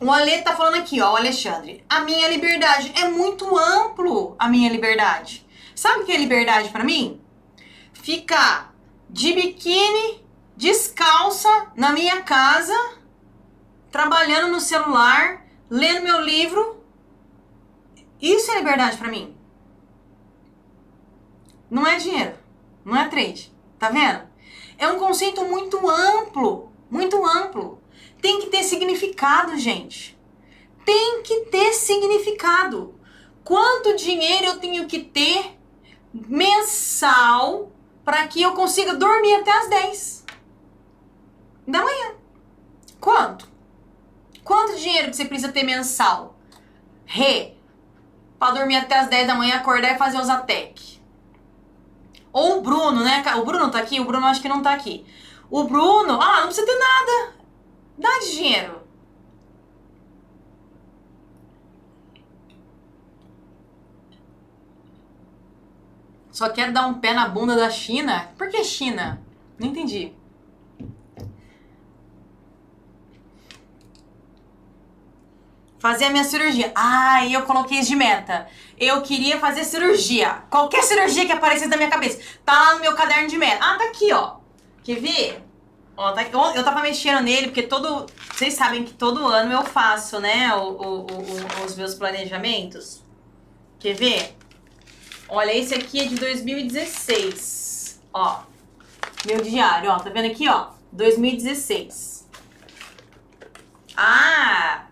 [0.00, 1.84] O Ale tá falando aqui, ó, Alexandre.
[1.88, 5.46] A minha liberdade é muito amplo, a minha liberdade.
[5.76, 7.20] Sabe o que é liberdade para mim?
[7.92, 8.74] Ficar
[9.08, 12.76] de biquíni, descalça na minha casa,
[13.92, 16.84] trabalhando no celular, lendo meu livro.
[18.20, 19.36] Isso é liberdade para mim.
[21.72, 22.34] Não é dinheiro,
[22.84, 23.50] não é trade.
[23.78, 24.28] Tá vendo?
[24.76, 27.80] É um conceito muito amplo, muito amplo.
[28.20, 30.14] Tem que ter significado, gente.
[30.84, 32.94] Tem que ter significado.
[33.42, 35.58] Quanto dinheiro eu tenho que ter
[36.12, 37.72] mensal
[38.04, 40.26] para que eu consiga dormir até as 10
[41.66, 42.16] da manhã?
[43.00, 43.48] Quanto?
[44.44, 46.36] Quanto dinheiro que você precisa ter mensal?
[47.06, 47.56] Re,
[48.38, 51.01] para dormir até as 10 da manhã, acordar e fazer os ATEC.
[52.32, 53.22] Ou o Bruno, né?
[53.36, 54.00] O Bruno tá aqui?
[54.00, 55.04] O Bruno acho que não tá aqui.
[55.50, 57.34] O Bruno, ah, não precisa ter nada.
[57.98, 58.82] Dá de dinheiro.
[66.30, 68.30] Só quero dar um pé na bunda da China?
[68.38, 69.20] Por que China?
[69.58, 70.14] Não entendi.
[75.82, 76.70] Fazer a minha cirurgia.
[76.76, 78.46] Ah, eu coloquei isso de meta.
[78.78, 80.44] Eu queria fazer cirurgia.
[80.48, 82.20] Qualquer cirurgia que aparecesse na minha cabeça.
[82.44, 83.58] Tá lá no meu caderno de meta.
[83.60, 84.36] Ah, tá aqui, ó.
[84.84, 85.42] Quer ver?
[85.96, 86.22] Ó, tá,
[86.54, 88.06] eu tava mexendo nele, porque todo.
[88.32, 90.54] Vocês sabem que todo ano eu faço, né?
[90.54, 93.02] O, o, o, os meus planejamentos.
[93.80, 94.36] Quer ver?
[95.28, 98.00] Olha, esse aqui é de 2016.
[98.12, 98.42] Ó.
[99.26, 99.98] Meu diário, ó.
[99.98, 100.68] Tá vendo aqui, ó?
[100.92, 102.28] 2016.
[103.96, 104.91] Ah!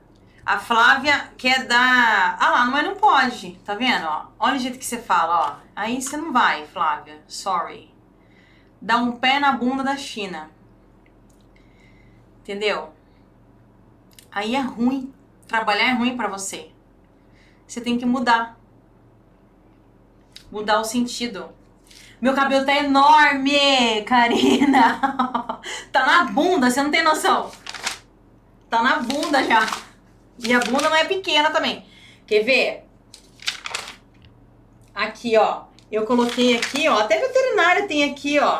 [0.50, 2.36] A Flávia quer dar.
[2.40, 3.52] Ah lá, mas não pode.
[3.64, 4.04] Tá vendo?
[4.04, 4.26] Ó?
[4.36, 5.56] Olha o jeito que você fala, ó.
[5.76, 7.22] Aí você não vai, Flávia.
[7.28, 7.94] Sorry.
[8.82, 10.50] Dá um pé na bunda da China.
[12.40, 12.92] Entendeu?
[14.32, 15.14] Aí é ruim.
[15.46, 16.72] Trabalhar é ruim para você.
[17.64, 18.58] Você tem que mudar.
[20.50, 21.48] Mudar o sentido.
[22.20, 24.98] Meu cabelo tá enorme, Karina.
[25.92, 27.52] tá na bunda, você não tem noção.
[28.68, 29.89] Tá na bunda já.
[30.44, 31.84] E a bunda não é pequena também.
[32.26, 32.84] Quer ver?
[34.94, 35.64] Aqui, ó.
[35.90, 37.00] Eu coloquei aqui, ó.
[37.00, 38.58] Até veterinária tem aqui, ó.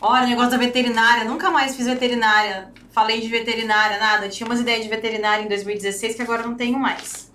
[0.00, 1.24] Olha, negócio da veterinária.
[1.24, 2.72] Nunca mais fiz veterinária.
[2.92, 4.28] Falei de veterinária, nada.
[4.28, 7.30] Tinha umas ideias de veterinária em 2016 que agora não tenho mais.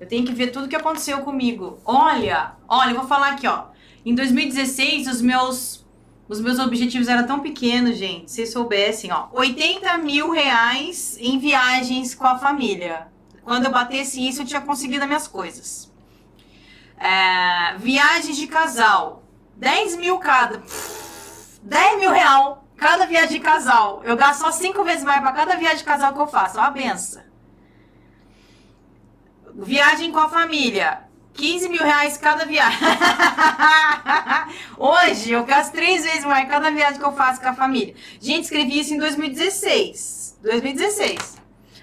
[0.00, 1.78] Eu tenho que ver tudo que aconteceu comigo.
[1.84, 3.64] Olha, olha, eu vou falar aqui, ó.
[4.04, 5.79] Em 2016, os meus,
[6.30, 8.30] os meus objetivos eram tão pequenos, gente.
[8.30, 9.26] Se vocês soubessem, ó.
[9.32, 13.08] 80 mil reais em viagens com a família.
[13.42, 15.92] Quando eu batesse isso, eu tinha conseguido as minhas coisas.
[16.96, 19.24] É, viagens de casal.
[19.56, 20.62] 10 mil cada.
[21.62, 24.00] 10 mil real cada viagem de casal.
[24.04, 26.60] Eu gasto só 5 vezes mais para cada viagem de casal que eu faço.
[26.60, 27.24] Ó, a benção.
[29.52, 31.09] Viagem com a família.
[31.40, 32.78] 15 mil reais cada viagem.
[34.76, 37.94] Hoje eu gasto três vezes mais cada viagem que eu faço com a família.
[38.20, 40.38] Gente, escrevi isso em 2016.
[40.42, 41.38] 2016.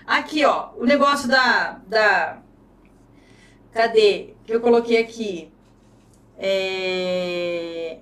[0.05, 1.79] Aqui, ó, o negócio da.
[1.87, 2.37] da...
[3.73, 4.35] Cadê?
[4.45, 5.51] Que eu coloquei aqui.
[6.37, 7.97] É...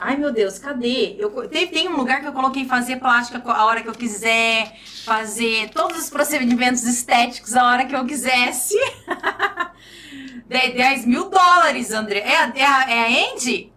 [0.00, 1.16] Ai, meu Deus, cadê?
[1.18, 4.78] Eu, tem, tem um lugar que eu coloquei fazer plástica a hora que eu quiser,
[5.04, 8.76] fazer todos os procedimentos estéticos a hora que eu quisesse.
[10.46, 12.20] 10 mil dólares, André.
[12.20, 13.72] É, é, a, é a Andy?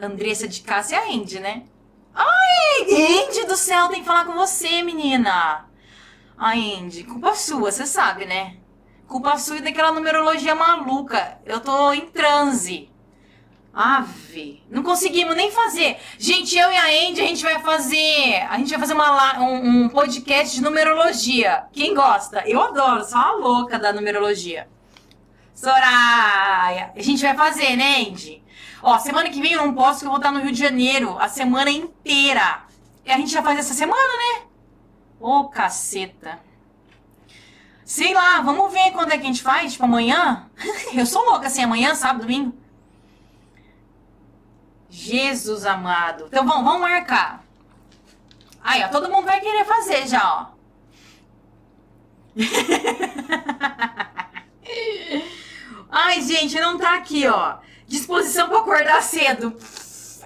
[0.00, 1.62] Andressa de Cássia é a Andy, né?
[2.12, 5.66] Ai, Andy do céu, tem que falar com você, menina.
[6.36, 8.56] Ai, Andy, culpa sua, você sabe, né?
[9.06, 11.38] Culpa sua e daquela numerologia maluca.
[11.46, 12.90] Eu tô em transe.
[13.76, 15.98] Ave, não conseguimos nem fazer.
[16.18, 18.46] Gente, eu e a Andy, a gente vai fazer.
[18.48, 21.64] A gente vai fazer uma, um, um podcast de numerologia.
[21.74, 22.42] Quem gosta?
[22.46, 24.66] Eu adoro, sou uma louca da numerologia.
[25.54, 28.42] Soraya, a gente vai fazer, né, Andy?
[28.82, 31.18] Ó, semana que vem eu não posso, que eu vou estar no Rio de Janeiro
[31.18, 32.62] a semana inteira.
[33.04, 34.46] E a gente já faz essa semana, né?
[35.20, 36.40] Ô, oh, caceta.
[37.84, 40.48] Sei lá, vamos ver quando é que a gente faz, tipo amanhã?
[40.96, 42.64] eu sou louca assim, amanhã, sábado, domingo.
[44.96, 46.24] Jesus amado.
[46.26, 47.44] Então vamos, vamos marcar.
[48.64, 50.46] Aí, ó, todo mundo vai querer fazer já, ó.
[55.90, 57.58] Ai, gente, não tá aqui, ó.
[57.86, 59.54] Disposição para acordar cedo.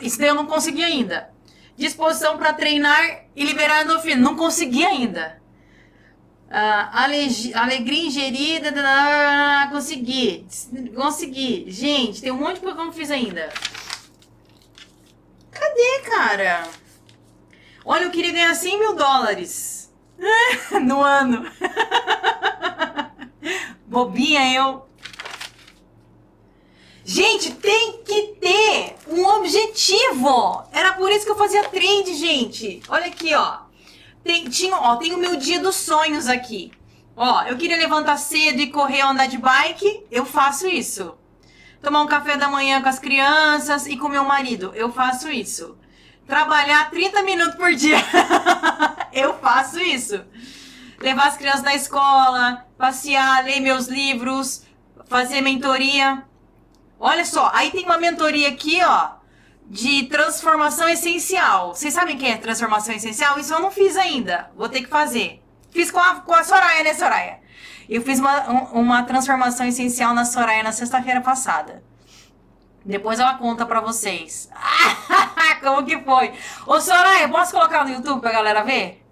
[0.00, 1.30] Isso daí eu não consegui ainda.
[1.76, 4.20] Disposição para treinar e liberar endorfina.
[4.20, 5.42] Não consegui ainda.
[6.48, 6.90] Uh,
[7.54, 8.72] alegria ingerida.
[9.70, 10.46] Consegui.
[10.94, 11.68] Consegui.
[11.68, 13.48] Gente, tem um monte de coisa que eu não fiz ainda.
[15.60, 16.66] Cadê, cara?
[17.84, 19.92] Olha, eu queria ganhar 100 mil dólares
[20.82, 21.44] no ano.
[23.84, 24.88] Bobinha eu.
[27.04, 30.64] Gente, tem que ter um objetivo.
[30.72, 32.80] Era por isso que eu fazia trade, gente.
[32.88, 33.58] Olha aqui, ó.
[34.24, 36.72] Tem, tinha, ó, tem o meu dia dos sonhos aqui.
[37.16, 41.18] Ó, eu queria levantar cedo e correr andar de bike, eu faço isso.
[41.82, 45.78] Tomar um café da manhã com as crianças e com meu marido, eu faço isso.
[46.26, 47.96] Trabalhar 30 minutos por dia,
[49.12, 50.24] eu faço isso.
[51.00, 54.64] Levar as crianças na escola, passear, ler meus livros,
[55.08, 56.22] fazer mentoria,
[57.02, 59.12] Olha só, aí tem uma mentoria aqui, ó,
[59.66, 61.74] de transformação essencial.
[61.74, 63.38] Vocês sabem o que é transformação essencial?
[63.38, 64.50] Isso eu não fiz ainda.
[64.54, 65.42] Vou ter que fazer.
[65.70, 67.40] Fiz com a, com a Soraya, né, Soraya?
[67.90, 71.82] Eu fiz uma, uma transformação essencial na Soraya na sexta-feira passada.
[72.84, 74.48] Depois ela conta pra vocês.
[75.60, 76.32] Como que foi?
[76.68, 79.04] Ô, Soraya, posso colocar no YouTube pra galera ver?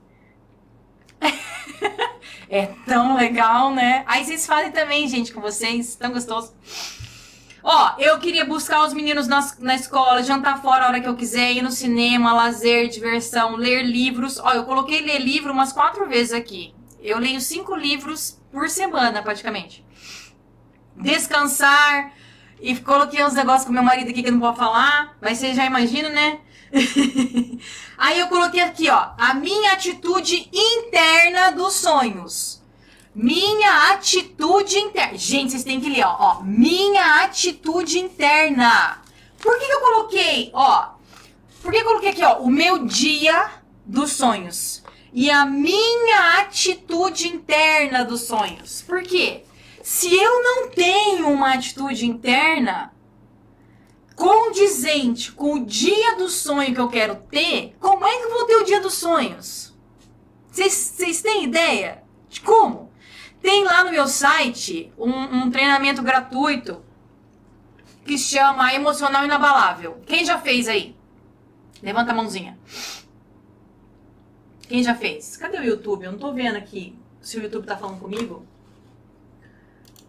[2.48, 4.04] é tão legal, né?
[4.06, 5.96] Aí vocês fazem também, gente, com vocês.
[5.96, 6.54] Tão gostoso.
[7.64, 11.16] Ó, eu queria buscar os meninos na, na escola, jantar fora a hora que eu
[11.16, 14.38] quiser, ir no cinema, lazer, diversão, ler livros.
[14.38, 16.72] Ó, eu coloquei ler livro umas quatro vezes aqui.
[17.02, 19.84] Eu leio cinco livros por semana, praticamente.
[20.96, 22.12] Descansar.
[22.60, 25.64] E coloquei uns negócios com meu marido aqui que não pode falar, mas vocês já
[25.64, 26.40] imaginam, né?
[27.96, 32.60] Aí eu coloquei aqui, ó, a minha atitude interna dos sonhos.
[33.14, 35.16] Minha atitude interna.
[35.16, 36.16] Gente, vocês têm que ler, ó.
[36.18, 36.42] ó.
[36.42, 39.02] Minha atitude interna.
[39.40, 40.90] Por que, que eu coloquei, ó?
[41.62, 42.38] Por que eu coloquei aqui, ó?
[42.38, 43.50] O meu dia
[43.84, 44.84] dos sonhos.
[45.20, 48.82] E a minha atitude interna dos sonhos.
[48.82, 49.42] Por quê?
[49.82, 52.94] Se eu não tenho uma atitude interna
[54.14, 58.44] condizente com o dia do sonho que eu quero ter, como é que eu vou
[58.44, 59.76] ter o dia dos sonhos?
[60.52, 62.92] Vocês têm ideia de como?
[63.42, 66.80] Tem lá no meu site um, um treinamento gratuito
[68.06, 70.00] que chama Emocional Inabalável.
[70.06, 70.94] Quem já fez aí?
[71.82, 72.56] Levanta a mãozinha.
[74.68, 75.36] Quem já fez?
[75.36, 76.04] Cadê o YouTube?
[76.04, 78.46] Eu não tô vendo aqui se o YouTube tá falando comigo.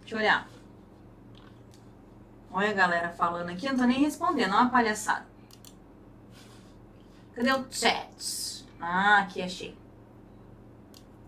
[0.02, 0.50] Deixa eu olhar.
[2.52, 5.26] Olha a galera falando aqui, eu não tô nem respondendo, olha uma palhaçada.
[7.34, 8.66] Cadê o chat?
[8.82, 9.78] Ah, aqui achei.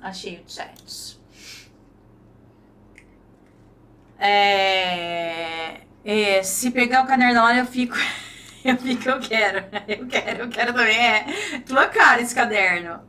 [0.02, 1.20] Achei o chat.
[4.20, 7.96] É, é, se pegar o caderno da hora, eu fico.
[8.64, 9.58] Eu fico, eu quero.
[9.88, 10.96] Eu quero, eu quero também.
[10.96, 11.26] É
[11.66, 13.02] tua cara esse caderno.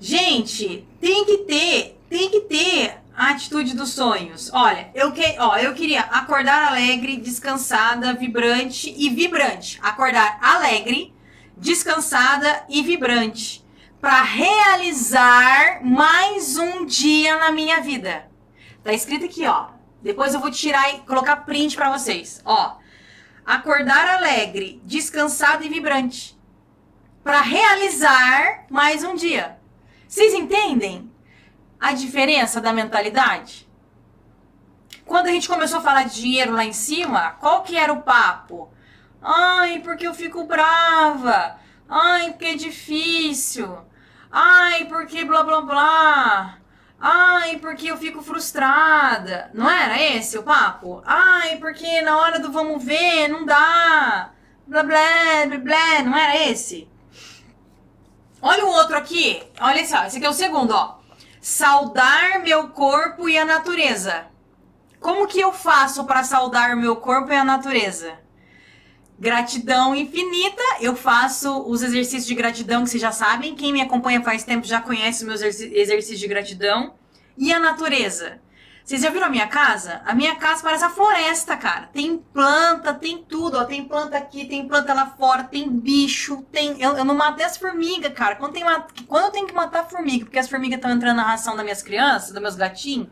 [0.00, 4.50] Gente, tem que ter, tem que ter a atitude dos sonhos.
[4.50, 9.78] Olha, eu, que, ó, eu queria acordar alegre, descansada, vibrante e vibrante.
[9.82, 11.12] Acordar alegre,
[11.54, 13.62] descansada e vibrante.
[14.00, 18.26] Para realizar mais um dia na minha vida.
[18.82, 19.66] Tá escrito aqui, ó.
[20.02, 22.40] Depois eu vou tirar e colocar print para vocês.
[22.46, 22.78] Ó,
[23.44, 26.38] acordar alegre, descansado e vibrante.
[27.22, 29.59] Para realizar mais um dia.
[30.10, 31.08] Vocês entendem?
[31.80, 33.66] a diferença da mentalidade?
[35.06, 38.02] Quando a gente começou a falar de dinheiro lá em cima, qual que era o
[38.02, 38.68] papo?
[39.22, 41.58] Ai, porque eu fico brava.
[41.88, 43.78] Ai, porque é difícil.
[44.32, 46.58] Ai, porque blá blá blá.
[47.00, 49.48] Ai, porque eu fico frustrada.
[49.54, 51.02] Não era esse o papo?
[51.06, 54.32] Ai, porque na hora do vamos ver não dá.
[54.66, 56.02] Blá blá blá blá.
[56.02, 56.88] Não era esse?
[58.42, 59.42] Olha o outro aqui.
[59.60, 61.00] Olha só, esse aqui é o segundo, ó
[61.40, 64.26] saudar meu corpo e a natureza.
[65.00, 68.18] Como que eu faço para saudar meu corpo e a natureza?
[69.18, 70.62] Gratidão infinita.
[70.80, 73.54] Eu faço os exercícios de gratidão que vocês já sabem.
[73.54, 76.94] Quem me acompanha faz tempo já conhece os meus exercícios de gratidão.
[77.36, 78.40] E a natureza.
[78.90, 80.02] Vocês já viram a minha casa?
[80.04, 81.88] A minha casa parece a floresta, cara.
[81.92, 83.64] Tem planta, tem tudo, ó.
[83.64, 86.82] Tem planta aqui, tem planta lá fora, tem bicho, tem.
[86.82, 88.34] Eu, eu não matei as formigas, cara.
[88.34, 88.64] Quando, tem
[89.06, 91.84] Quando eu tenho que matar formiga, porque as formigas estão entrando na ração das minhas
[91.84, 93.06] crianças, dos meus gatinhos,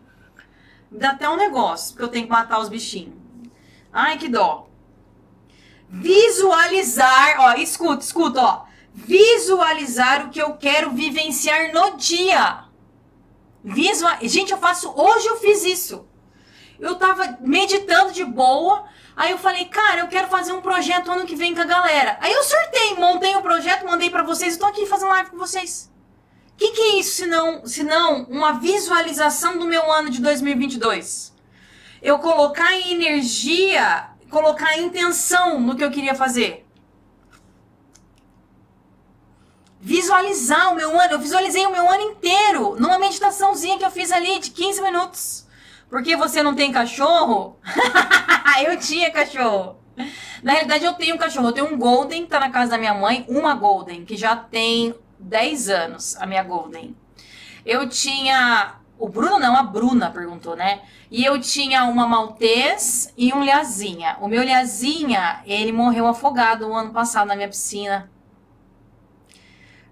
[0.90, 3.14] dá até um negócio, porque eu tenho que matar os bichinhos.
[3.92, 4.68] Ai, que dó.
[5.88, 8.64] Visualizar, ó, escuta, escuta, ó.
[8.92, 12.64] Visualizar o que eu quero vivenciar no dia.
[13.74, 14.16] Visual...
[14.22, 14.92] Gente, eu faço.
[14.96, 16.06] Hoje eu fiz isso.
[16.78, 18.84] Eu tava meditando de boa.
[19.16, 22.16] Aí eu falei, cara, eu quero fazer um projeto ano que vem com a galera.
[22.20, 24.52] Aí eu sortei, montei o projeto, mandei para vocês.
[24.52, 25.90] Estou aqui fazendo live com vocês.
[26.52, 31.34] O que, que é isso, senão, senão uma visualização do meu ano de 2022?
[32.00, 36.67] Eu colocar energia, colocar intenção no que eu queria fazer.
[39.88, 41.14] Visualizar o meu ano.
[41.14, 45.46] Eu visualizei o meu ano inteiro numa meditaçãozinha que eu fiz ali de 15 minutos.
[45.88, 47.58] Porque você não tem cachorro?
[48.66, 49.78] eu tinha cachorro.
[50.42, 51.48] Na realidade, eu tenho um cachorro.
[51.48, 53.24] Eu tenho um Golden, tá na casa da minha mãe.
[53.28, 56.94] Uma Golden, que já tem 10 anos, a minha Golden.
[57.64, 58.74] Eu tinha.
[58.98, 60.82] O Bruno não, a Bruna perguntou, né?
[61.10, 64.18] E eu tinha uma Maltês e um Lhazinha.
[64.20, 68.10] O meu Lhazinha, ele morreu afogado o ano passado na minha piscina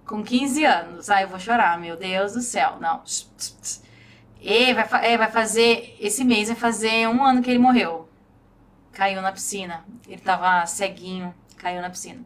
[0.06, 1.10] com 15 anos.
[1.10, 2.76] Ai, eu vou chorar, meu Deus do céu.
[2.80, 3.02] Não.
[4.40, 5.96] E vai, é, vai fazer.
[6.00, 8.08] Esse mês vai fazer um ano que ele morreu.
[8.92, 9.84] Caiu na piscina.
[10.08, 12.20] Ele tava ceguinho, caiu na piscina.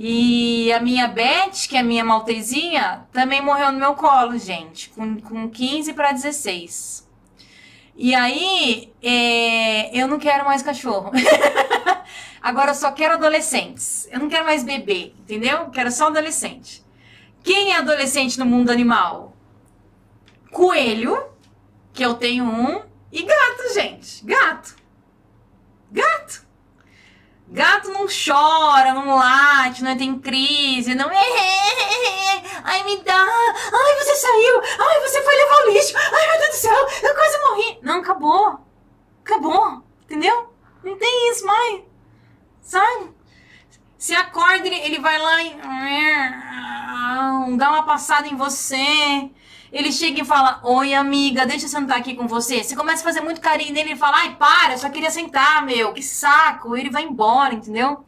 [0.00, 4.90] E a minha Beth, que é a minha maltezinha, também morreu no meu colo, gente,
[4.90, 7.08] com, com 15 para 16.
[7.96, 11.10] E aí, é, eu não quero mais cachorro.
[12.42, 14.08] Agora eu só quero adolescentes.
[14.10, 15.70] Eu não quero mais bebê, entendeu?
[15.70, 16.84] Quero só adolescente.
[17.42, 19.36] Quem é adolescente no mundo animal?
[20.50, 21.30] Coelho,
[21.92, 24.24] que eu tenho um, e gato, gente.
[24.24, 24.76] Gato.
[25.90, 26.46] Gato.
[27.50, 31.08] Gato não chora, não late, não tem crise, não.
[32.64, 33.14] Ai, me dá.
[33.14, 34.60] Ai, você saiu.
[34.78, 35.94] Ai, você foi levar o lixo.
[35.96, 37.78] Ai, meu Deus do céu, eu quase morri.
[37.82, 38.58] Não, acabou.
[39.24, 39.82] Acabou.
[40.02, 40.52] Entendeu?
[40.84, 41.87] Não tem isso mais.
[42.60, 43.10] Sabe?
[43.98, 45.56] Se acorda, ele, ele vai lá e
[47.56, 49.30] dá uma passada em você.
[49.72, 52.62] Ele chega e fala: Oi, amiga, deixa eu sentar aqui com você.
[52.62, 53.90] Você começa a fazer muito carinho nele.
[53.90, 56.76] Ele fala: Ai, para, eu só queria sentar, meu, que saco.
[56.76, 58.04] Ele vai embora, entendeu?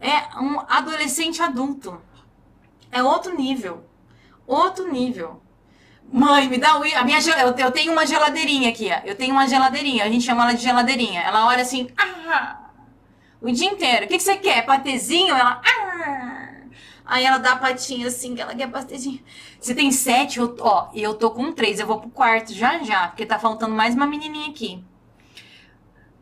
[0.00, 2.00] É um adolescente adulto.
[2.90, 3.84] É outro nível.
[4.46, 5.42] Outro nível.
[6.12, 6.84] Mãe, me dá o.
[6.84, 9.06] A minha, eu, eu tenho uma geladeirinha aqui, ó.
[9.06, 11.22] Eu tenho uma geladeirinha, a gente chama ela de geladeirinha.
[11.22, 12.63] Ela olha assim, ah,
[13.44, 14.06] o dia inteiro.
[14.06, 14.64] O que, que você quer?
[14.64, 15.34] Patezinho?
[15.34, 16.48] Ela, ah.
[17.04, 19.22] Aí ela dá patinha assim, que ela quer patezinho.
[19.60, 21.78] Você tem sete, eu, ó, e eu tô com três.
[21.78, 24.82] Eu vou pro quarto já já, porque tá faltando mais uma menininha aqui.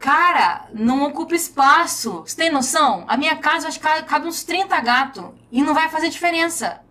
[0.00, 2.24] Cara, não ocupa espaço.
[2.26, 3.04] Você tem noção?
[3.06, 5.30] A minha casa acho que cabe uns 30 gatos.
[5.52, 6.82] E não vai fazer diferença.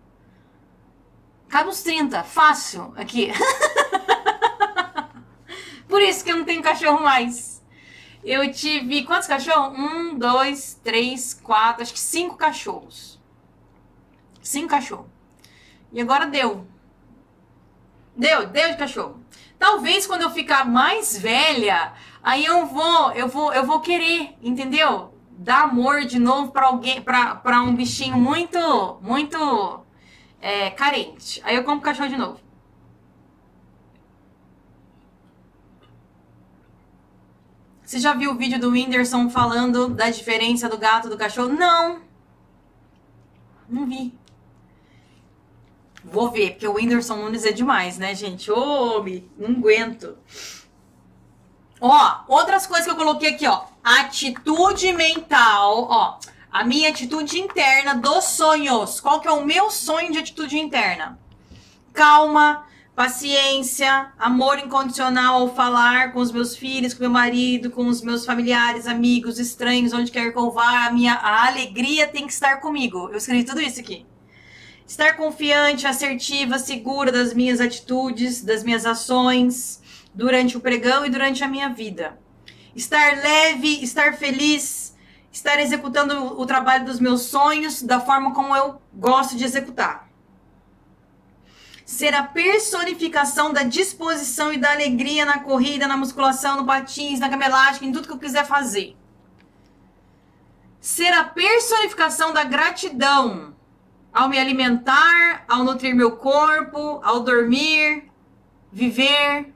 [1.50, 3.30] Cabe uns 30, fácil, aqui.
[5.86, 7.51] Por isso que eu não tenho cachorro mais.
[8.24, 9.04] Eu tive.
[9.04, 9.78] Quantos cachorros?
[9.78, 13.20] Um, dois, três, quatro, acho que cinco cachorros.
[14.40, 15.06] Cinco cachorros.
[15.92, 16.66] E agora deu.
[18.16, 19.20] Deu, deu de cachorro.
[19.58, 21.92] Talvez quando eu ficar mais velha,
[22.22, 25.14] aí eu vou, eu vou, eu vou querer, entendeu?
[25.30, 29.84] Dar amor de novo para alguém, para um bichinho muito, muito
[30.40, 31.40] é, carente.
[31.44, 32.41] Aí eu compro cachorro de novo.
[37.92, 41.50] Você já viu o vídeo do Whindersson falando da diferença do gato do cachorro?
[41.50, 42.00] Não.
[43.68, 44.18] Não vi.
[46.02, 48.50] Vou ver, porque o Whindersson Nunes é demais, né, gente?
[48.50, 49.04] Ô, oh,
[49.36, 50.16] não aguento.
[51.82, 53.64] Ó, outras coisas que eu coloquei aqui, ó.
[53.84, 56.18] Atitude mental, ó
[56.50, 59.00] a minha atitude interna dos sonhos.
[59.00, 61.18] Qual que é o meu sonho de atitude interna?
[61.92, 68.02] Calma, paciência, amor incondicional ao falar com os meus filhos, com meu marido, com os
[68.02, 72.32] meus familiares, amigos, estranhos, onde quer que eu vá, a minha a alegria tem que
[72.32, 73.08] estar comigo.
[73.10, 74.06] Eu escrevi tudo isso aqui.
[74.86, 79.80] Estar confiante, assertiva, segura das minhas atitudes, das minhas ações
[80.14, 82.18] durante o pregão e durante a minha vida.
[82.76, 84.94] Estar leve, estar feliz,
[85.32, 90.11] estar executando o trabalho dos meus sonhos da forma como eu gosto de executar.
[91.84, 97.26] Ser a personificação da disposição e da alegria na corrida, na musculação, no patins, na
[97.28, 98.96] elástica, em tudo que eu quiser fazer.
[100.80, 103.54] Ser a personificação da gratidão
[104.12, 108.10] ao me alimentar, ao nutrir meu corpo, ao dormir,
[108.70, 109.52] viver.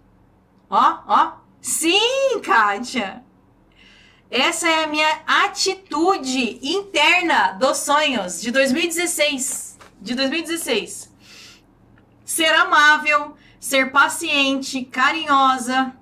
[0.70, 1.32] Ó, ó.
[1.60, 3.22] Sim, Kátia.
[4.30, 9.78] Essa é a minha atitude interna dos sonhos de 2016.
[10.00, 11.05] De 2016.
[12.26, 15.94] Ser amável, ser paciente, carinhosa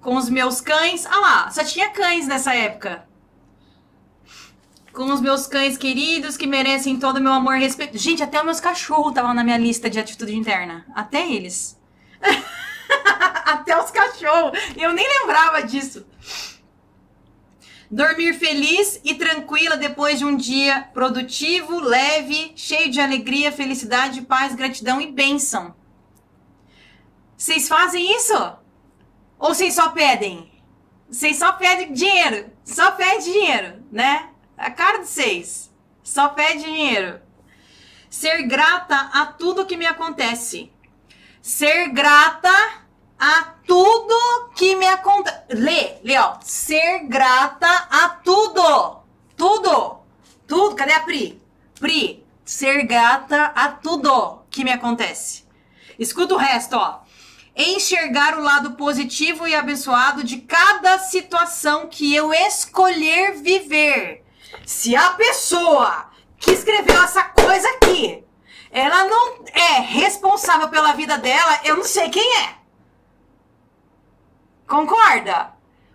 [0.00, 1.06] com os meus cães.
[1.06, 3.06] Ah lá, só tinha cães nessa época.
[4.92, 7.96] Com os meus cães queridos que merecem todo o meu amor e respeito.
[7.96, 10.84] Gente, até os meus cachorros estavam na minha lista de atitude interna.
[10.92, 11.80] Até eles.
[13.44, 14.58] até os cachorros.
[14.76, 16.04] Eu nem lembrava disso.
[17.90, 24.54] Dormir feliz e tranquila depois de um dia produtivo, leve, cheio de alegria, felicidade, paz,
[24.54, 25.74] gratidão e bênção.
[27.36, 28.34] Vocês fazem isso?
[29.38, 30.50] Ou vocês só pedem?
[31.08, 32.50] Vocês só pedem dinheiro.
[32.64, 34.30] Só pede dinheiro, né?
[34.56, 35.72] A cara de vocês.
[36.02, 37.20] Só pede dinheiro.
[38.10, 40.72] Ser grata a tudo que me acontece.
[41.40, 42.50] Ser grata
[43.18, 45.36] a tudo que me acontece.
[45.50, 46.36] Lê, lê, ó.
[46.42, 49.00] Ser grata a tudo.
[49.36, 49.98] Tudo.
[50.46, 50.74] Tudo.
[50.74, 51.40] Cadê a Pri?
[51.78, 55.44] Pri, ser grata a tudo que me acontece.
[55.98, 57.00] Escuta o resto, ó.
[57.54, 64.24] Enxergar o lado positivo e abençoado de cada situação que eu escolher viver.
[64.66, 68.22] Se a pessoa que escreveu essa coisa aqui,
[68.70, 72.55] ela não é responsável pela vida dela, eu não sei quem é.
[74.66, 75.54] Concorda?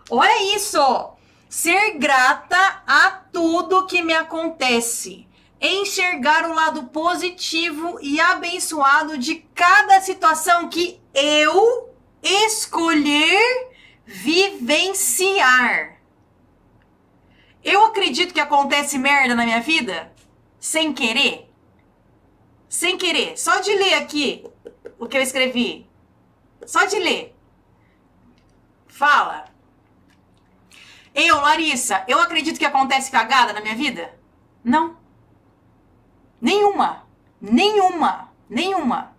[0.10, 0.80] Olha isso!
[1.50, 5.28] Ser grata a tudo que me acontece.
[5.60, 11.90] Enxergar o lado positivo e abençoado de cada situação que eu
[12.24, 13.70] escolher
[14.06, 16.00] vivenciar.
[17.64, 20.12] Eu acredito que acontece merda na minha vida
[20.60, 21.50] sem querer.
[22.70, 23.38] Sem querer.
[23.38, 24.46] Só de ler aqui
[24.98, 25.88] o que eu escrevi.
[26.66, 27.36] Só de ler.
[28.92, 29.46] Fala.
[31.16, 34.14] Eu, Larissa, eu acredito que acontece cagada na minha vida?
[34.64, 34.98] Não.
[36.40, 37.08] Nenhuma.
[37.40, 38.30] Nenhuma.
[38.50, 39.16] Nenhuma.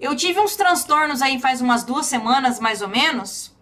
[0.00, 3.54] Eu tive uns transtornos aí faz umas duas semanas, mais ou menos,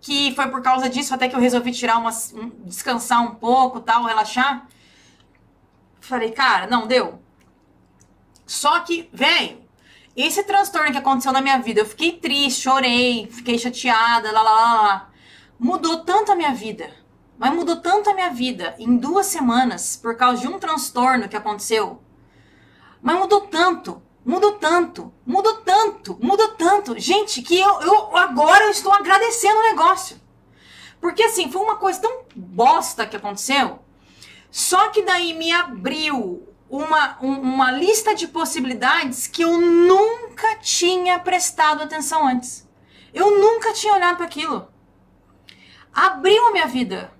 [0.00, 2.32] que foi por causa disso até que eu resolvi tirar umas.
[2.32, 4.66] Um, descansar um pouco, tal, relaxar.
[6.00, 7.22] Falei, cara, não deu.
[8.46, 9.63] Só que, velho,
[10.16, 14.52] esse transtorno que aconteceu na minha vida, eu fiquei triste, chorei, fiquei chateada, lá, lá,
[14.52, 15.10] lá, lá.
[15.58, 16.90] Mudou tanto a minha vida.
[17.36, 21.36] Mas mudou tanto a minha vida em duas semanas por causa de um transtorno que
[21.36, 22.00] aconteceu.
[23.02, 26.98] Mas mudou tanto, mudou tanto, mudou tanto, mudou tanto.
[26.98, 30.20] Gente, que eu, eu agora eu estou agradecendo o negócio.
[31.00, 33.80] Porque assim, foi uma coisa tão bosta que aconteceu.
[34.50, 41.18] Só que daí me abriu uma, um, uma lista de possibilidades que eu nunca tinha
[41.20, 42.68] prestado atenção antes.
[43.12, 44.68] Eu nunca tinha olhado para aquilo.
[45.92, 47.12] Abriu a minha vida.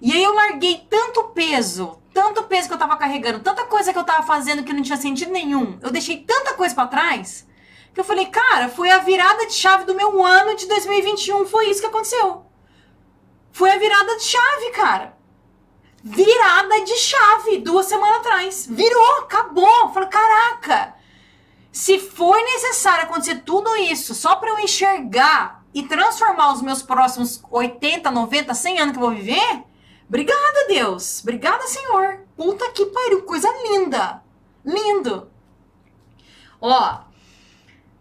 [0.00, 3.98] E aí eu larguei tanto peso, tanto peso que eu tava carregando, tanta coisa que
[3.98, 5.78] eu tava fazendo que não tinha sentido nenhum.
[5.80, 7.46] Eu deixei tanta coisa para trás
[7.94, 11.68] que eu falei, cara, foi a virada de chave do meu ano de 2021, foi
[11.68, 12.46] isso que aconteceu.
[13.52, 15.16] Foi a virada de chave, cara.
[16.04, 18.66] Virada de chave duas semanas atrás.
[18.68, 19.92] Virou, acabou.
[19.92, 20.94] Falei, caraca.
[21.70, 27.42] Se foi necessário acontecer tudo isso só para eu enxergar e transformar os meus próximos
[27.50, 29.64] 80, 90, 100 anos que eu vou viver,
[30.06, 31.20] obrigada, Deus.
[31.22, 32.20] Obrigada, Senhor.
[32.36, 34.22] Puta que pariu, coisa linda.
[34.64, 35.30] Lindo.
[36.60, 37.00] Ó,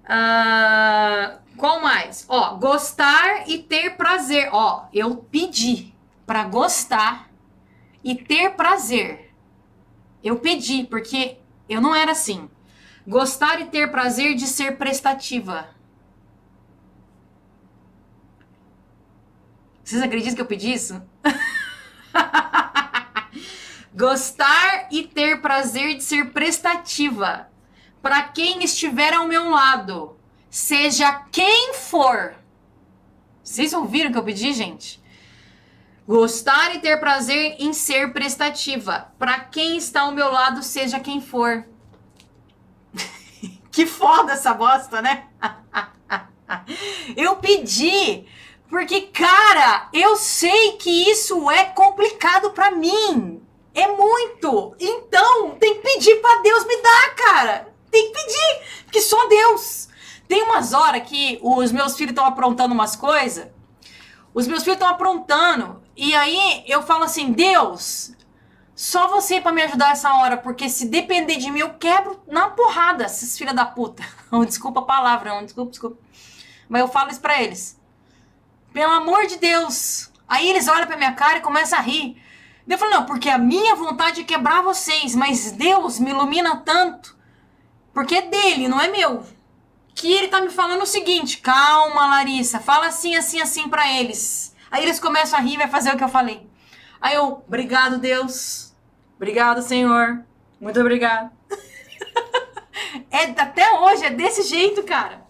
[0.04, 2.26] uh, qual mais?
[2.28, 4.49] Ó, gostar e ter prazer.
[4.52, 5.93] Ó, eu pedi
[6.26, 7.30] para gostar
[8.04, 9.34] e ter prazer.
[10.24, 11.38] Eu pedi, porque
[11.68, 12.49] eu não era assim.
[13.08, 15.70] Gostar e ter prazer de ser prestativa.
[19.84, 21.02] Vocês acreditam que eu pedi isso?
[23.93, 27.49] Gostar e ter prazer de ser prestativa
[28.02, 30.18] para quem estiver ao meu lado
[30.49, 32.36] seja quem for.
[33.43, 35.01] Vocês ouviram o que eu pedi, gente?
[36.08, 39.12] Gostar e ter prazer em ser prestativa.
[39.18, 41.66] Para quem está ao meu lado, seja quem for.
[43.72, 45.28] que foda essa bosta, né?
[47.16, 48.26] eu pedi
[48.72, 53.45] porque, cara, eu sei que isso é complicado para mim.
[53.74, 54.74] É muito.
[54.80, 57.74] Então, tem que pedir para Deus me dar, cara.
[57.91, 59.89] Tem que pedir, porque só Deus.
[60.26, 63.49] Tem umas horas que os meus filhos estão aprontando umas coisas.
[64.34, 65.80] Os meus filhos estão aprontando.
[66.02, 68.14] E aí eu falo assim: Deus,
[68.76, 72.49] só você para me ajudar essa hora, porque se depender de mim, eu quebro na
[72.49, 74.04] porrada esses filha da puta.
[74.47, 75.97] desculpa a palavra, não, desculpa, desculpa.
[76.68, 77.80] Mas eu falo isso pra eles.
[78.74, 80.12] Pelo amor de Deus.
[80.28, 82.20] Aí eles olham pra minha cara e começam a rir.
[82.68, 87.16] Eu falo, não, porque a minha vontade é quebrar vocês, mas Deus me ilumina tanto.
[87.93, 89.24] Porque é dele, não é meu
[89.93, 94.51] que ele tá me falando o seguinte: calma, Larissa, fala assim, assim, assim para eles.
[94.72, 96.49] Aí eles começam a rir vai fazer o que eu falei.
[97.01, 98.74] Aí eu, obrigado, Deus.
[99.17, 100.24] Obrigado, Senhor.
[100.59, 101.30] Muito obrigado.
[103.11, 105.22] é, até hoje é desse jeito, cara.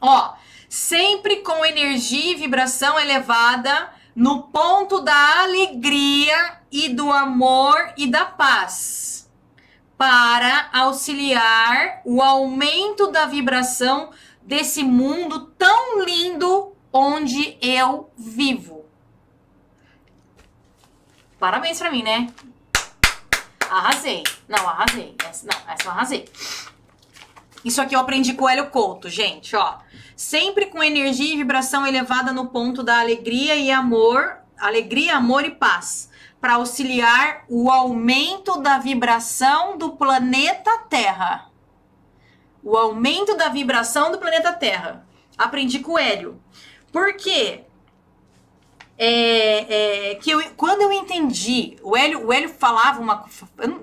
[0.00, 0.34] Ó,
[0.68, 8.24] sempre com energia e vibração elevada no ponto da alegria e do amor e da
[8.24, 9.30] paz
[9.96, 18.84] para auxiliar o aumento da vibração desse mundo tão lindo onde eu vivo.
[21.38, 22.32] Parabéns para mim, né?
[23.70, 24.24] Arrasei.
[24.48, 25.14] Não, arrasei.
[25.24, 26.28] Essa, não, essa eu arrasei.
[27.64, 29.78] Isso aqui eu aprendi com o Hélio Couto, gente, ó.
[30.16, 35.50] Sempre com energia e vibração elevada no ponto da alegria e amor, alegria, amor e
[35.50, 36.08] paz
[36.40, 41.50] para auxiliar o aumento da vibração do planeta Terra.
[42.62, 45.06] O aumento da vibração do planeta Terra.
[45.36, 46.40] Aprendi com o Hélio.
[46.98, 47.60] Por quê?
[48.98, 53.24] É, é, que eu, quando eu entendi, o Hélio, o Hélio falava uma.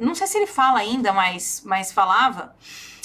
[0.01, 2.53] Não sei se ele fala ainda, mas, mas falava.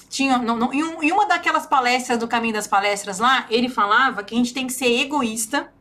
[0.08, 3.68] Tinha, não, não, em, um, em uma daquelas palestras do Caminho das Palestras lá, ele
[3.68, 5.72] falava que a gente tem que ser egoísta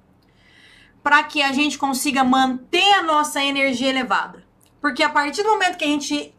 [1.02, 4.46] para que a gente consiga manter a nossa energia elevada.
[4.80, 6.36] Porque a partir do momento que a gente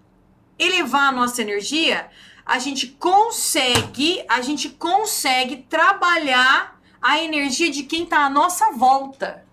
[0.57, 2.09] elevar a nossa energia,
[2.47, 9.45] a gente consegue, a gente consegue trabalhar a energia de quem está à nossa volta.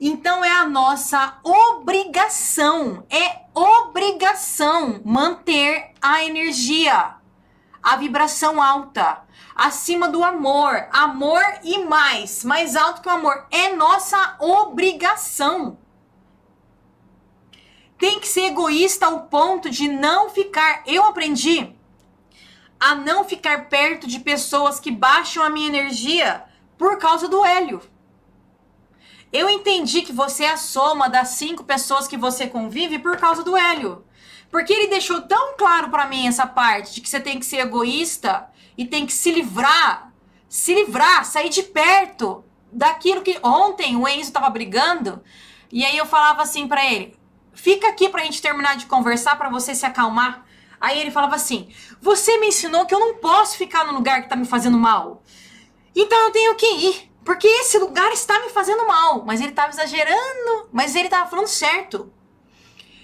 [0.00, 7.14] Então é a nossa obrigação, é obrigação manter a energia,
[7.82, 9.26] a vibração alta
[9.56, 10.86] acima do amor.
[10.92, 13.46] Amor e mais, mais alto que o amor.
[13.50, 15.78] É nossa obrigação.
[17.98, 20.82] Tem que ser egoísta ao ponto de não ficar.
[20.86, 21.74] Eu aprendi
[22.78, 26.44] a não ficar perto de pessoas que baixam a minha energia
[26.78, 27.80] por causa do hélio.
[29.32, 33.42] Eu entendi que você é a soma das cinco pessoas que você convive por causa
[33.42, 34.04] do hélio.
[34.50, 37.58] Porque ele deixou tão claro para mim essa parte de que você tem que ser
[37.58, 38.48] egoísta
[38.78, 40.12] e tem que se livrar,
[40.48, 45.22] se livrar, sair de perto daquilo que ontem o Enzo tava brigando,
[45.72, 47.16] e aí eu falava assim para ele:
[47.52, 50.46] "Fica aqui pra gente terminar de conversar para você se acalmar".
[50.80, 51.68] Aí ele falava assim:
[52.00, 55.22] Você me ensinou que eu não posso ficar no lugar que tá me fazendo mal.
[55.96, 57.10] Então eu tenho que ir.
[57.24, 59.24] Porque esse lugar está me fazendo mal.
[59.24, 60.68] Mas ele estava exagerando.
[60.70, 62.12] Mas ele estava falando certo.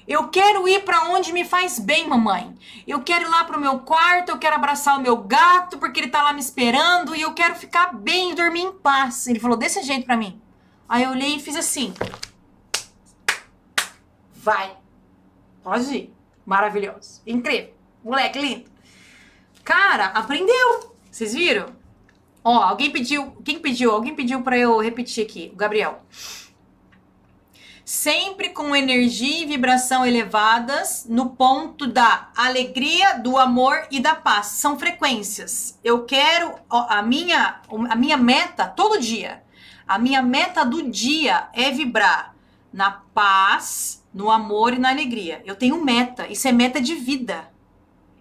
[0.07, 2.55] Eu quero ir para onde me faz bem, mamãe.
[2.87, 6.09] Eu quero ir lá pro meu quarto, eu quero abraçar o meu gato porque ele
[6.09, 9.27] tá lá me esperando e eu quero ficar bem e dormir em paz.
[9.27, 10.41] Ele falou desse jeito para mim.
[10.89, 11.95] Aí eu olhei e fiz assim.
[14.35, 14.77] Vai.
[15.63, 16.15] Pode ir.
[16.45, 17.23] Maravilhoso.
[17.25, 17.73] Incrível.
[18.05, 18.71] Moleque lindo.
[19.65, 20.95] Cara, aprendeu.
[21.11, 21.82] Vocês viram?
[22.45, 23.33] Ó, alguém pediu.
[23.45, 23.91] Quem pediu?
[23.91, 25.51] Alguém pediu para eu repetir aqui.
[25.53, 26.03] O Gabriel
[27.85, 34.47] sempre com energia e vibração elevadas no ponto da alegria, do amor e da paz.
[34.47, 35.79] São frequências.
[35.83, 39.43] Eu quero a minha a minha meta todo dia.
[39.87, 42.35] A minha meta do dia é vibrar
[42.73, 45.43] na paz, no amor e na alegria.
[45.45, 47.51] Eu tenho meta, isso é meta de vida.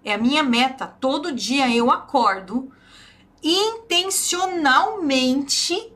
[0.04, 0.88] É a minha meta.
[0.88, 2.72] Todo dia eu acordo
[3.44, 5.92] intencionalmente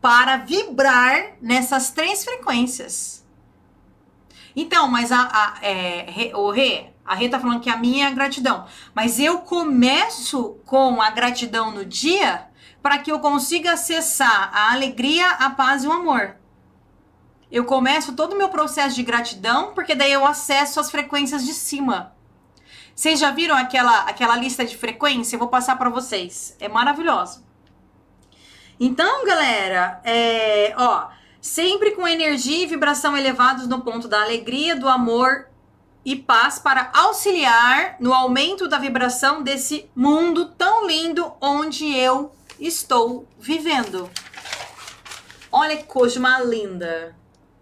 [0.00, 3.24] para vibrar nessas três frequências.
[4.54, 8.08] Então, mas a, a é, o Rê, a Rê tá falando que a minha é
[8.08, 8.66] a gratidão.
[8.94, 12.48] Mas eu começo com a gratidão no dia
[12.82, 16.36] para que eu consiga acessar a alegria, a paz e o amor.
[17.50, 21.54] Eu começo todo o meu processo de gratidão, porque daí eu acesso as frequências de
[21.54, 22.12] cima.
[22.98, 25.36] Vocês já viram aquela, aquela lista de frequência?
[25.36, 26.56] Eu vou passar para vocês.
[26.58, 27.44] É maravilhoso.
[28.80, 31.06] Então, galera, é, ó,
[31.40, 35.46] sempre com energia e vibração elevados no ponto da alegria, do amor
[36.04, 43.28] e paz para auxiliar no aumento da vibração desse mundo tão lindo onde eu estou
[43.38, 44.10] vivendo.
[45.52, 47.14] Olha que coisa linda.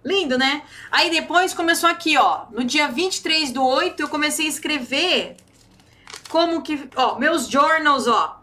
[0.06, 0.62] Lindo, né?
[0.88, 2.46] Aí depois começou aqui, ó.
[2.52, 5.36] No dia 23 do 8, eu comecei a escrever
[6.28, 6.88] como que.
[6.94, 8.40] Ó, meus journals, ó.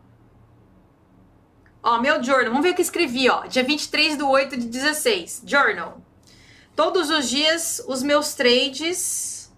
[1.81, 3.45] Ó, meu journal, vamos ver o que escrevi, ó.
[3.47, 5.43] Dia 23 do 8 de 16.
[5.45, 6.01] Journal.
[6.75, 9.49] Todos os dias, os meus trades.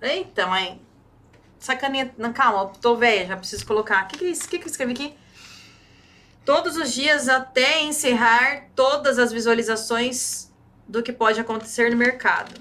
[0.00, 0.80] Eita, mãe.
[1.58, 2.14] Sacaninha.
[2.16, 4.04] Não, calma, tô velha, já preciso colocar.
[4.04, 5.19] O que, que, é que, que eu escrevi aqui?
[6.50, 10.50] Todos os dias até encerrar todas as visualizações
[10.84, 12.60] do que pode acontecer no mercado.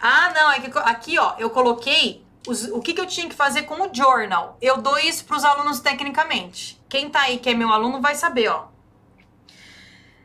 [0.00, 3.34] Ah, não, é que aqui, ó, eu coloquei os, o que, que eu tinha que
[3.34, 4.56] fazer com o journal.
[4.58, 6.80] Eu dou isso para os alunos tecnicamente.
[6.88, 8.68] Quem tá aí que é meu aluno vai saber, ó.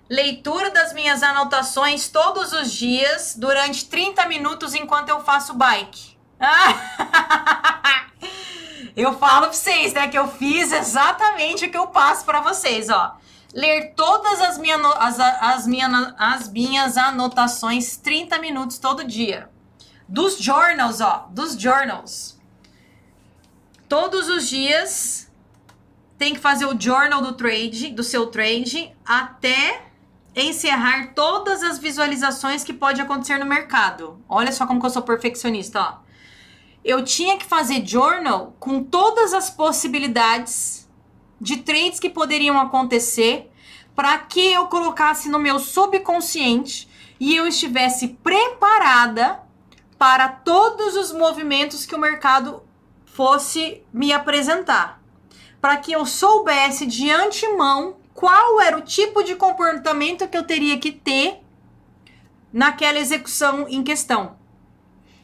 [0.09, 6.17] Leitura das minhas anotações todos os dias durante 30 minutos enquanto eu faço bike.
[8.95, 12.89] eu falo para vocês, né, que eu fiz exatamente o que eu passo para vocês,
[12.89, 13.17] ó.
[13.53, 19.49] Ler todas as, minha, as, as, minha, as minhas anotações 30 minutos todo dia.
[20.07, 22.39] Dos journals, ó, dos journals.
[23.89, 25.29] Todos os dias
[26.17, 29.83] tem que fazer o journal do trade, do seu trade, até
[30.35, 34.23] encerrar todas as visualizações que pode acontecer no mercado.
[34.29, 36.10] Olha só como que eu sou perfeccionista, ó.
[36.83, 40.89] Eu tinha que fazer journal com todas as possibilidades
[41.39, 43.51] de trades que poderiam acontecer
[43.95, 49.39] para que eu colocasse no meu subconsciente e eu estivesse preparada
[49.97, 52.63] para todos os movimentos que o mercado
[53.05, 54.99] fosse me apresentar,
[55.59, 60.79] para que eu soubesse de antemão qual era o tipo de comportamento que eu teria
[60.79, 61.43] que ter
[62.51, 64.40] naquela execução em questão.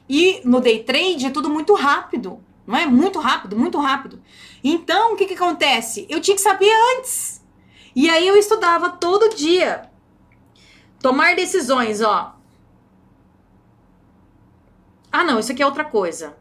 [0.09, 2.85] E no day trade é tudo muito rápido, não é?
[2.85, 4.21] Muito rápido, muito rápido.
[4.63, 6.05] Então, o que, que acontece?
[6.09, 7.43] Eu tinha que saber antes.
[7.95, 9.89] E aí eu estudava todo dia.
[10.99, 12.35] Tomar decisões, ó.
[15.11, 16.37] Ah, não, isso aqui é outra coisa.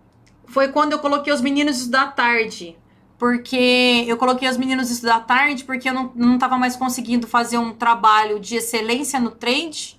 [0.46, 2.78] Foi quando eu coloquei os meninos estudar tarde.
[3.18, 7.72] Porque eu coloquei os meninos estudar tarde porque eu não, não mais conseguindo fazer um
[7.72, 9.98] trabalho de excelência no trade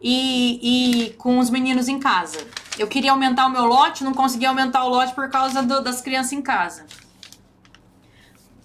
[0.00, 2.38] e, e com os meninos em casa.
[2.78, 6.00] Eu queria aumentar o meu lote, não conseguia aumentar o lote por causa do, das
[6.00, 6.86] crianças em casa.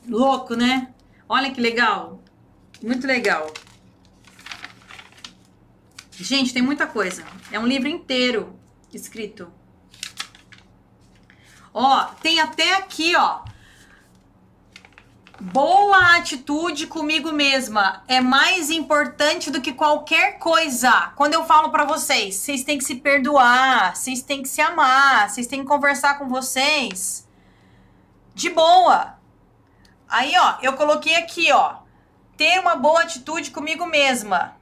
[0.08, 0.94] Louco, né?
[1.28, 2.22] Olha que legal.
[2.82, 3.52] Muito legal.
[6.12, 7.26] Gente, tem muita coisa.
[7.52, 8.58] É um livro inteiro
[8.94, 9.52] escrito.
[11.74, 13.44] Ó, tem até aqui, ó.
[15.42, 21.12] Boa atitude comigo mesma é mais importante do que qualquer coisa.
[21.18, 25.30] Quando eu falo para vocês, vocês têm que se perdoar, vocês têm que se amar,
[25.30, 27.28] vocês têm que conversar com vocês
[28.34, 29.20] de boa.
[30.08, 31.80] Aí, ó, eu coloquei aqui, ó,
[32.38, 34.56] ter uma boa atitude comigo mesma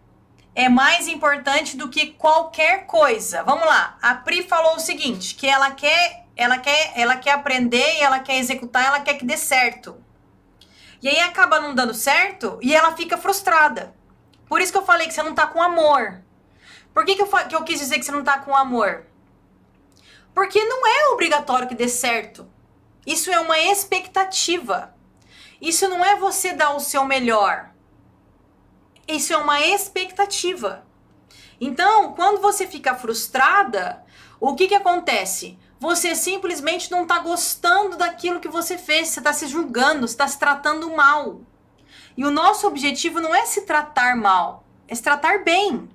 [0.56, 3.44] é mais importante do que qualquer coisa.
[3.44, 3.98] Vamos lá.
[4.02, 8.20] A Pri falou o seguinte, que ela quer, ela quer, ela quer aprender e ela
[8.20, 10.03] quer executar, ela quer que dê certo.
[11.04, 13.94] E aí acaba não dando certo e ela fica frustrada.
[14.48, 16.24] Por isso que eu falei que você não tá com amor.
[16.94, 19.06] Por que, que, eu, que eu quis dizer que você não tá com amor?
[20.34, 22.50] Porque não é obrigatório que dê certo.
[23.06, 24.96] Isso é uma expectativa.
[25.60, 27.70] Isso não é você dar o seu melhor.
[29.06, 30.86] Isso é uma expectativa.
[31.60, 34.02] Então, quando você fica frustrada,
[34.40, 35.60] o que, que acontece?
[35.84, 40.26] Você simplesmente não está gostando daquilo que você fez, você está se julgando, você está
[40.26, 41.42] se tratando mal.
[42.16, 45.90] E o nosso objetivo não é se tratar mal, é se tratar bem.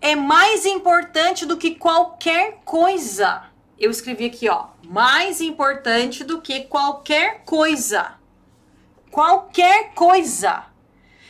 [0.00, 3.42] É mais importante do que qualquer coisa.
[3.78, 8.14] Eu escrevi aqui, ó, mais importante do que qualquer coisa.
[9.10, 10.64] Qualquer coisa.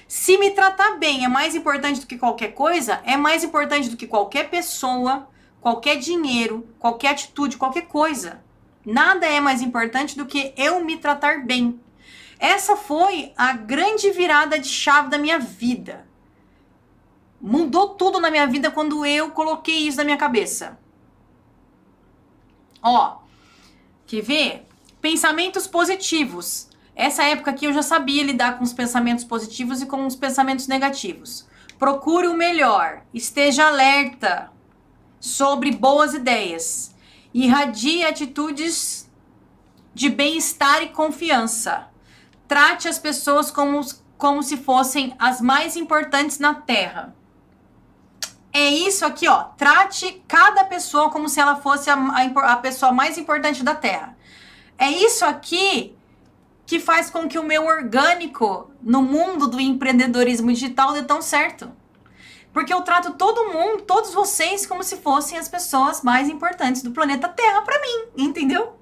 [0.07, 3.97] Se me tratar bem é mais importante do que qualquer coisa, é mais importante do
[3.97, 5.27] que qualquer pessoa,
[5.61, 8.43] qualquer dinheiro, qualquer atitude, qualquer coisa.
[8.85, 11.81] Nada é mais importante do que eu me tratar bem.
[12.39, 16.07] Essa foi a grande virada de chave da minha vida.
[17.41, 20.79] Mudou tudo na minha vida quando eu coloquei isso na minha cabeça.
[22.83, 23.19] Ó,
[24.07, 24.67] quer ver?
[25.01, 26.69] Pensamentos positivos.
[26.95, 30.67] Essa época aqui eu já sabia lidar com os pensamentos positivos e com os pensamentos
[30.67, 31.47] negativos.
[31.79, 34.51] Procure o melhor, esteja alerta
[35.21, 36.95] sobre boas ideias,
[37.33, 39.11] irradie atitudes
[39.95, 41.89] de bem-estar e confiança.
[42.47, 43.81] Trate as pessoas como,
[44.17, 47.15] como se fossem as mais importantes na Terra.
[48.53, 49.45] É isso aqui, ó.
[49.57, 54.17] Trate cada pessoa como se ela fosse a, a, a pessoa mais importante da Terra.
[54.79, 55.97] É isso aqui
[56.65, 61.73] que faz com que o meu orgânico no mundo do empreendedorismo digital dê tão certo.
[62.53, 66.91] Porque eu trato todo mundo, todos vocês, como se fossem as pessoas mais importantes do
[66.91, 68.75] planeta Terra para mim, entendeu?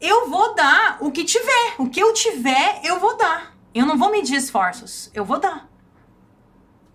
[0.00, 3.56] Eu vou dar o que tiver, o que eu tiver, eu vou dar.
[3.74, 5.68] Eu não vou medir esforços, eu vou dar.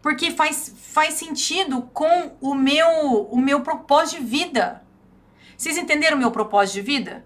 [0.02, 2.88] Porque faz, faz sentido com o meu,
[3.30, 4.86] o meu propósito de vida.
[5.58, 7.26] Vocês entenderam o meu propósito de vida?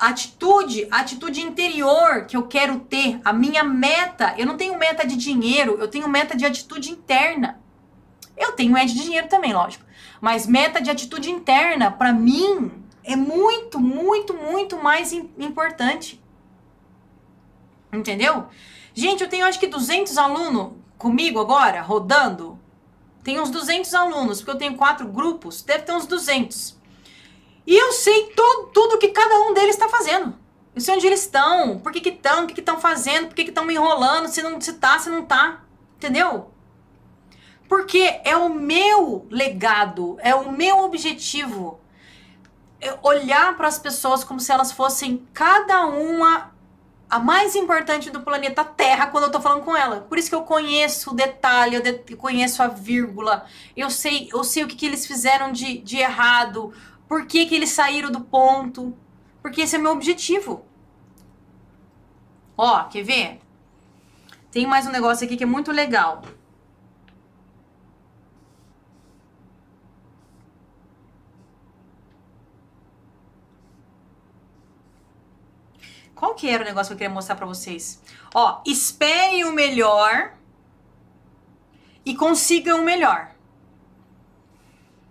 [0.00, 4.34] Atitude, atitude interior que eu quero ter, a minha meta.
[4.38, 7.60] Eu não tenho meta de dinheiro, eu tenho meta de atitude interna.
[8.36, 9.84] Eu tenho meta de dinheiro também, lógico.
[10.20, 12.72] Mas meta de atitude interna, para mim,
[13.04, 16.20] é muito, muito, muito mais importante.
[17.92, 18.46] Entendeu?
[18.94, 22.58] Gente, eu tenho acho que 200 alunos comigo agora, rodando.
[23.22, 26.79] Tem uns 200 alunos, porque eu tenho quatro grupos, deve ter uns 200.
[27.70, 30.36] E eu sei todo, tudo que cada um deles está fazendo.
[30.74, 33.64] Eu sei onde eles estão, por que estão, o que estão fazendo, por que estão
[33.64, 35.62] me enrolando, se não se tá, se não tá.
[35.96, 36.50] Entendeu?
[37.68, 41.78] Porque é o meu legado, é o meu objetivo.
[42.80, 46.52] É olhar para as pessoas como se elas fossem cada uma
[47.08, 50.00] a mais importante do planeta Terra quando eu tô falando com ela.
[50.08, 53.46] Por isso que eu conheço o detalhe, eu, de, eu conheço a vírgula,
[53.76, 56.72] eu sei, eu sei o que, que eles fizeram de, de errado,
[57.10, 58.96] por que, que eles saíram do ponto?
[59.42, 60.64] Porque esse é meu objetivo.
[62.56, 63.40] Ó, quer ver?
[64.52, 66.22] Tem mais um negócio aqui que é muito legal.
[76.14, 78.00] Qual que era o negócio que eu queria mostrar para vocês?
[78.32, 80.32] Ó, espere o melhor
[82.04, 83.39] e consiga o melhor.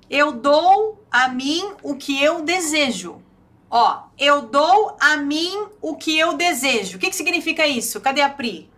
[0.09, 3.21] Eu dou a mim o que eu desejo.
[3.69, 6.97] Ó, eu dou a mim o que eu desejo.
[6.97, 8.01] O que, que significa isso?
[8.01, 8.69] Cadê a Pri?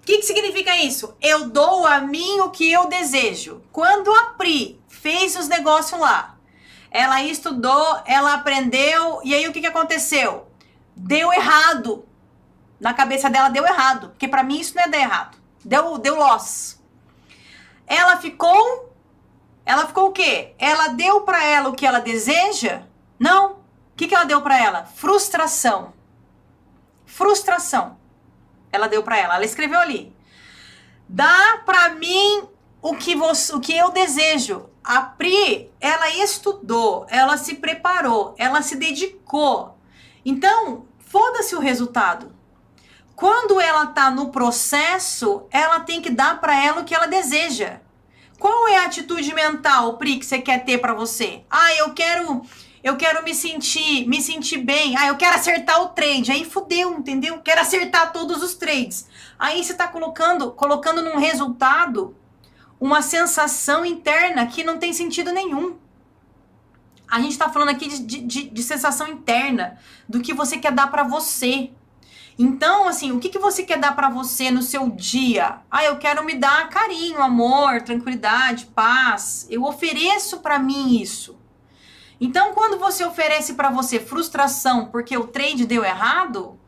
[0.00, 1.14] O que, que significa isso?
[1.20, 3.62] Eu dou a mim o que eu desejo.
[3.70, 6.38] Quando a Pri fez os negócios lá,
[6.90, 10.48] ela estudou, ela aprendeu, e aí o que, que aconteceu?
[10.96, 12.04] Deu errado.
[12.80, 14.08] Na cabeça dela deu errado.
[14.08, 15.38] Porque para mim isso não é dar errado.
[15.62, 16.82] Deu, deu loss.
[17.86, 18.91] Ela ficou
[19.64, 20.54] ela ficou o quê?
[20.58, 22.82] Ela deu para ela o que ela deseja?
[23.18, 23.52] Não.
[23.52, 24.84] O que, que ela deu para ela?
[24.84, 25.92] Frustração.
[27.06, 27.98] Frustração.
[28.72, 29.36] Ela deu para ela.
[29.36, 30.14] Ela escreveu ali.
[31.08, 32.48] Dá para mim
[32.80, 34.68] o que, você, o que eu desejo.
[34.82, 39.78] A Pri, ela estudou, ela se preparou, ela se dedicou.
[40.24, 42.34] Então, foda-se o resultado.
[43.14, 47.81] Quando ela tá no processo, ela tem que dar para ela o que ela deseja.
[48.42, 51.44] Qual é a atitude mental, Pri, que você quer ter para você?
[51.48, 52.42] Ah, eu quero
[52.82, 54.96] eu quero me sentir, me sentir bem.
[54.98, 56.32] Ah, eu quero acertar o trade.
[56.32, 57.38] Aí fudeu, entendeu?
[57.38, 59.06] Quero acertar todos os trades.
[59.38, 62.16] Aí você tá colocando, colocando num resultado
[62.80, 65.76] uma sensação interna que não tem sentido nenhum.
[67.08, 69.78] A gente está falando aqui de, de, de, sensação interna,
[70.08, 71.70] do que você quer dar para você.
[72.44, 75.60] Então, assim, o que, que você quer dar para você no seu dia?
[75.70, 79.46] Ah, eu quero me dar carinho, amor, tranquilidade, paz.
[79.48, 81.38] Eu ofereço para mim isso.
[82.20, 86.58] Então, quando você oferece para você frustração porque o trade deu errado,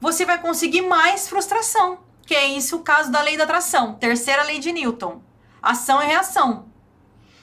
[0.00, 1.98] você vai conseguir mais frustração.
[2.24, 5.20] Que é isso o caso da lei da atração, terceira lei de Newton.
[5.60, 6.66] Ação e reação.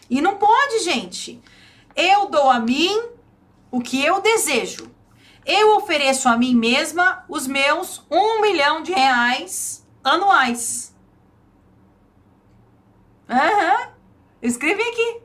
[0.10, 1.42] E não pode, gente.
[1.94, 3.02] Eu dou a mim
[3.70, 4.90] o que eu desejo.
[5.46, 10.96] Eu ofereço a mim mesma os meus um milhão de reais anuais.
[13.30, 13.92] Uhum.
[14.42, 15.22] Escrevi aqui.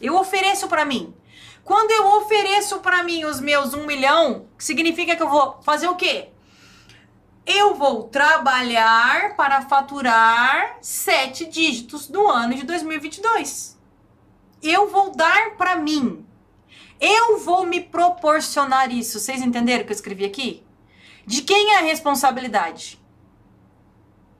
[0.00, 1.14] Eu ofereço para mim.
[1.64, 5.94] Quando eu ofereço para mim os meus um milhão, significa que eu vou fazer o
[5.94, 6.30] quê?
[7.46, 13.78] Eu vou trabalhar para faturar sete dígitos do ano de 2022.
[14.62, 16.26] Eu vou dar para mim.
[17.00, 19.18] Eu vou me proporcionar isso.
[19.18, 20.64] Vocês entenderam o que eu escrevi aqui?
[21.24, 23.00] De quem é a responsabilidade?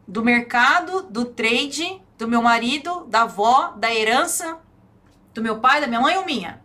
[0.07, 4.59] Do mercado, do trade, do meu marido, da avó, da herança,
[5.33, 6.63] do meu pai, da minha mãe ou minha?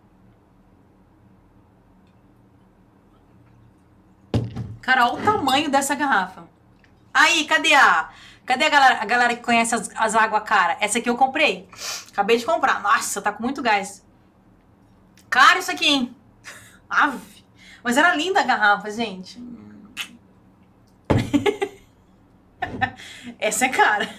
[4.82, 6.46] Cara, olha o tamanho dessa garrafa.
[7.12, 8.10] Aí, cadê a.
[8.44, 10.76] Cadê a galera, a galera que conhece as, as águas cara?
[10.80, 11.68] Essa aqui eu comprei.
[12.12, 12.80] Acabei de comprar.
[12.80, 14.05] Nossa, tá com muito gás.
[15.30, 16.16] Cara, isso aqui, hein?
[16.88, 17.44] Ave.
[17.82, 19.42] Mas era linda a garrafa, gente.
[23.38, 24.08] Essa é cara.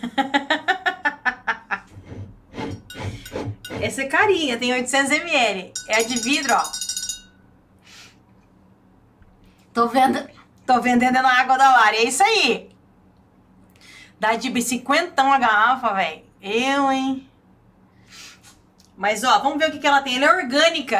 [3.81, 5.73] Essa é carinha, tem 800 ml.
[5.87, 6.63] É a de vidro, ó.
[9.73, 10.27] Tô vendo,
[10.65, 11.95] tô vendendo na água da Lara.
[11.95, 12.69] É isso aí.
[14.19, 16.23] Dá de 50 a garrafa, velho.
[16.41, 17.29] Eu, hein?
[18.97, 20.15] Mas, ó, vamos ver o que, que ela tem.
[20.15, 20.99] Ela é orgânica.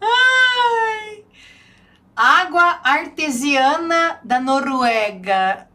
[0.00, 1.24] Ai.
[2.14, 5.68] Água artesiana da Noruega.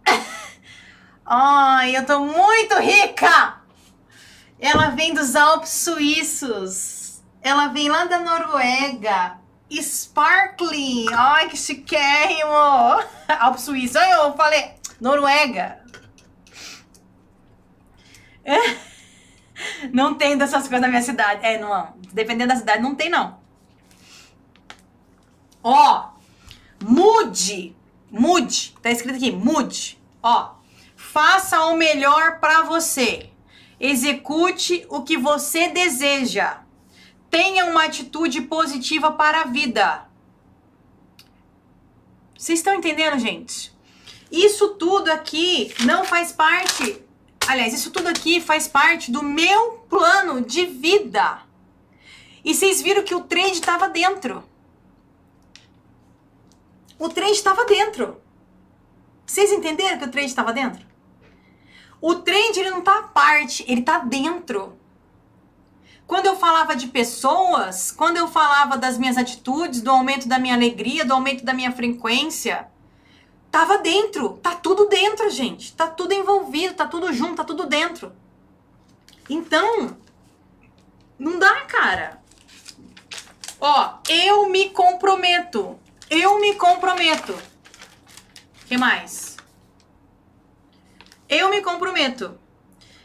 [1.26, 3.58] Ai, eu tô muito rica!
[4.58, 7.22] Ela vem dos Alpes suíços.
[7.42, 9.38] Ela vem lá da Noruega.
[9.70, 11.08] Sparkling.
[11.14, 12.54] Ai, que chiquérrimo.
[13.40, 13.98] Alpes suíços.
[13.98, 15.77] Ai, eu falei Noruega.
[19.92, 21.46] Não tem dessas coisas na minha cidade.
[21.46, 21.94] É, não.
[22.14, 23.40] Dependendo da cidade, não tem, não.
[25.64, 26.10] Ó,
[26.84, 27.76] mude.
[28.10, 28.76] Mude.
[28.82, 30.00] Tá escrito aqui, mude.
[30.22, 30.56] Ó,
[30.96, 33.30] faça o melhor para você.
[33.80, 36.62] Execute o que você deseja.
[37.30, 40.08] Tenha uma atitude positiva para a vida.
[42.38, 43.76] Vocês estão entendendo, gente?
[44.32, 47.07] Isso tudo aqui não faz parte
[47.48, 51.42] Aliás, isso tudo aqui faz parte do meu plano de vida.
[52.44, 54.44] E vocês viram que o trade estava dentro.
[57.00, 58.22] O trade estava dentro.
[59.26, 60.86] Vocês entenderam que o trade estava dentro?
[62.02, 64.78] O trade ele não está à parte, ele está dentro.
[66.06, 70.54] Quando eu falava de pessoas, quando eu falava das minhas atitudes, do aumento da minha
[70.54, 72.68] alegria, do aumento da minha frequência,
[73.52, 75.74] Tava dentro, tá tudo dentro, gente.
[75.74, 78.14] Tá tudo envolvido, tá tudo junto, tá tudo dentro.
[79.30, 79.98] Então,
[81.18, 82.22] não dá, cara.
[83.60, 85.80] Ó, eu me comprometo.
[86.10, 87.36] Eu me comprometo.
[88.68, 89.38] que mais?
[91.28, 92.40] Eu me comprometo.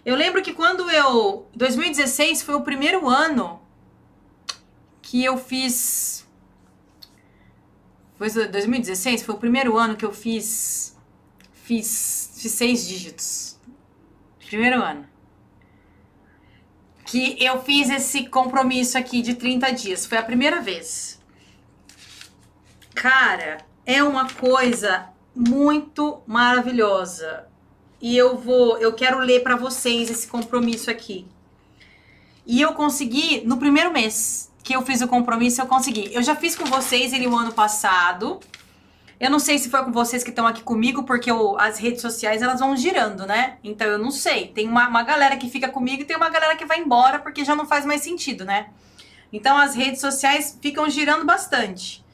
[0.04, 3.60] Eu lembro que quando eu 2016 foi o primeiro ano
[5.00, 6.21] que eu fiz
[8.30, 10.96] foi 2016, foi o primeiro ano que eu fiz.
[11.52, 13.58] Fiz, fiz seis dígitos.
[14.46, 15.08] Primeiro ano.
[17.04, 20.06] Que eu fiz esse compromisso aqui de 30 dias.
[20.06, 21.20] Foi a primeira vez.
[22.94, 27.48] Cara, é uma coisa muito maravilhosa.
[28.00, 31.26] E eu vou, eu quero ler para vocês esse compromisso aqui.
[32.46, 36.10] E eu consegui no primeiro mês que eu fiz o compromisso, eu consegui.
[36.12, 38.40] Eu já fiz com vocês ele o ano passado.
[39.18, 42.00] Eu não sei se foi com vocês que estão aqui comigo, porque eu, as redes
[42.00, 43.56] sociais elas vão girando, né?
[43.62, 44.48] Então eu não sei.
[44.48, 47.44] Tem uma, uma galera que fica comigo e tem uma galera que vai embora porque
[47.44, 48.70] já não faz mais sentido, né?
[49.32, 52.04] Então as redes sociais ficam girando bastante.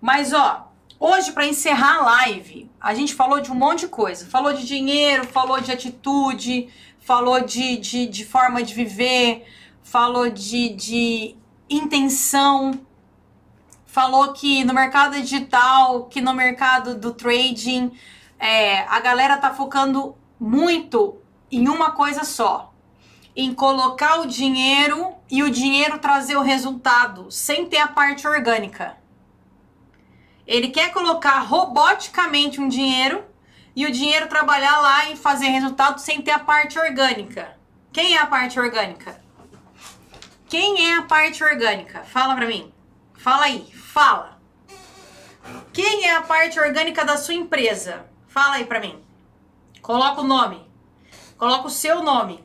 [0.00, 0.68] Mas ó,
[0.98, 4.26] hoje para encerrar a live, a gente falou de um monte de coisa.
[4.26, 6.68] Falou de dinheiro, falou de atitude,
[6.98, 9.46] falou de, de, de forma de viver,
[9.82, 11.36] falou de, de
[11.68, 12.72] intenção.
[13.86, 17.92] Falou que no mercado digital, que no mercado do trading,
[18.38, 21.18] é, a galera tá focando muito
[21.50, 22.72] em uma coisa só.
[23.34, 28.96] Em colocar o dinheiro e o dinheiro trazer o resultado, sem ter a parte orgânica.
[30.46, 33.24] Ele quer colocar roboticamente um dinheiro
[33.76, 37.56] e o dinheiro trabalhar lá e fazer resultado sem ter a parte orgânica.
[37.92, 39.27] Quem é a parte orgânica?
[40.48, 42.02] Quem é a parte orgânica?
[42.04, 42.72] Fala pra mim.
[43.12, 44.40] Fala aí, fala.
[45.72, 48.06] Quem é a parte orgânica da sua empresa?
[48.28, 49.02] Fala aí pra mim.
[49.82, 50.66] Coloca o nome.
[51.36, 52.42] Coloca o seu nome.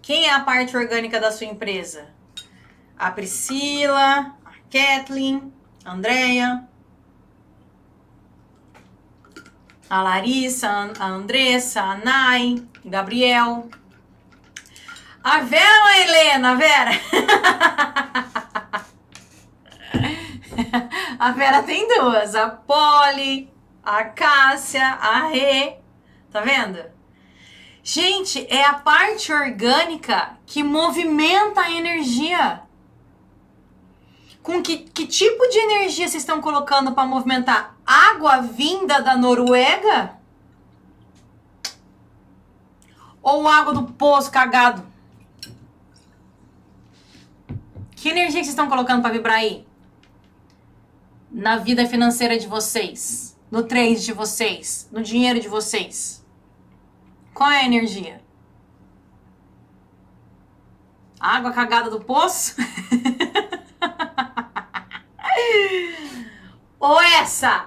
[0.00, 2.08] Quem é a parte orgânica da sua empresa?
[2.98, 5.52] A Priscila, a Kathleen,
[5.84, 6.68] a Andrea,
[9.88, 13.68] a Larissa, a Andressa, a Nai, Gabriel.
[15.24, 16.90] A Vera ou a Helena, a Vera?
[21.16, 23.48] a Vera tem duas, a Polly,
[23.84, 25.76] a Cássia, a Rê.
[26.32, 26.82] Tá vendo?
[27.84, 32.62] Gente, é a parte orgânica que movimenta a energia.
[34.42, 37.76] Com que, que tipo de energia vocês estão colocando para movimentar?
[37.86, 40.18] Água vinda da Noruega?
[43.22, 44.91] Ou água do poço cagado?
[48.02, 49.64] Que energia que vocês estão colocando para vibrar aí?
[51.30, 56.26] Na vida financeira de vocês, no trade de vocês, no dinheiro de vocês.
[57.32, 58.20] Qual é a energia?
[61.20, 62.56] Água cagada do poço?
[66.80, 67.66] Ou essa?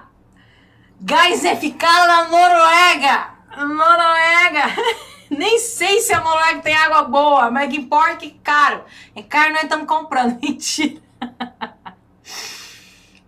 [1.00, 3.30] Gás eficaz na Noruega!
[3.56, 4.64] Noruega!
[5.30, 8.84] Nem sei se a Noruega tem água boa, mas que importa que caro.
[9.14, 10.38] É caro, nós estamos comprando.
[10.40, 11.00] Mentira.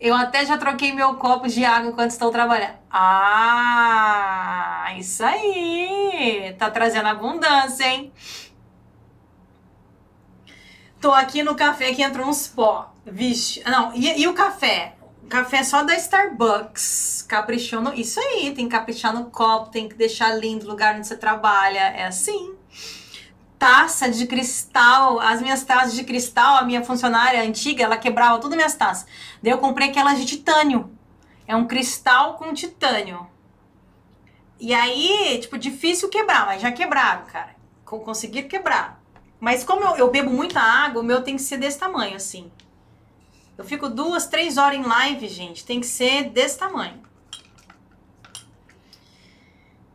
[0.01, 2.77] Eu até já troquei meu copo de água enquanto estou trabalhando.
[2.91, 6.55] Ah, isso aí.
[6.57, 8.13] Tá trazendo abundância, hein?
[11.01, 12.93] Tô aqui no café que entrou uns pó.
[13.05, 13.63] Vixe.
[13.65, 14.95] Não, e, e o café?
[15.29, 17.25] Café só da Starbucks.
[17.29, 17.95] Caprichou no.
[17.95, 21.17] Isso aí, tem que caprichar no copo, tem que deixar lindo o lugar onde você
[21.17, 21.81] trabalha.
[21.81, 22.57] É assim
[23.59, 28.53] taça de cristal, as minhas taças de cristal, a minha funcionária antiga, ela quebrava todas
[28.53, 29.07] as minhas taças.
[29.43, 30.91] Daí eu comprei aquelas de titânio.
[31.47, 33.27] É um cristal com titânio.
[34.61, 37.57] E aí, tipo, difícil quebrar, mas já quebraram, cara.
[37.85, 39.01] Conseguiram quebrar.
[39.41, 42.51] Mas como eu, eu bebo muita água, o meu tem que ser desse tamanho, assim.
[43.59, 45.65] Eu fico duas, três horas em live, gente.
[45.65, 47.03] Tem que ser desse tamanho.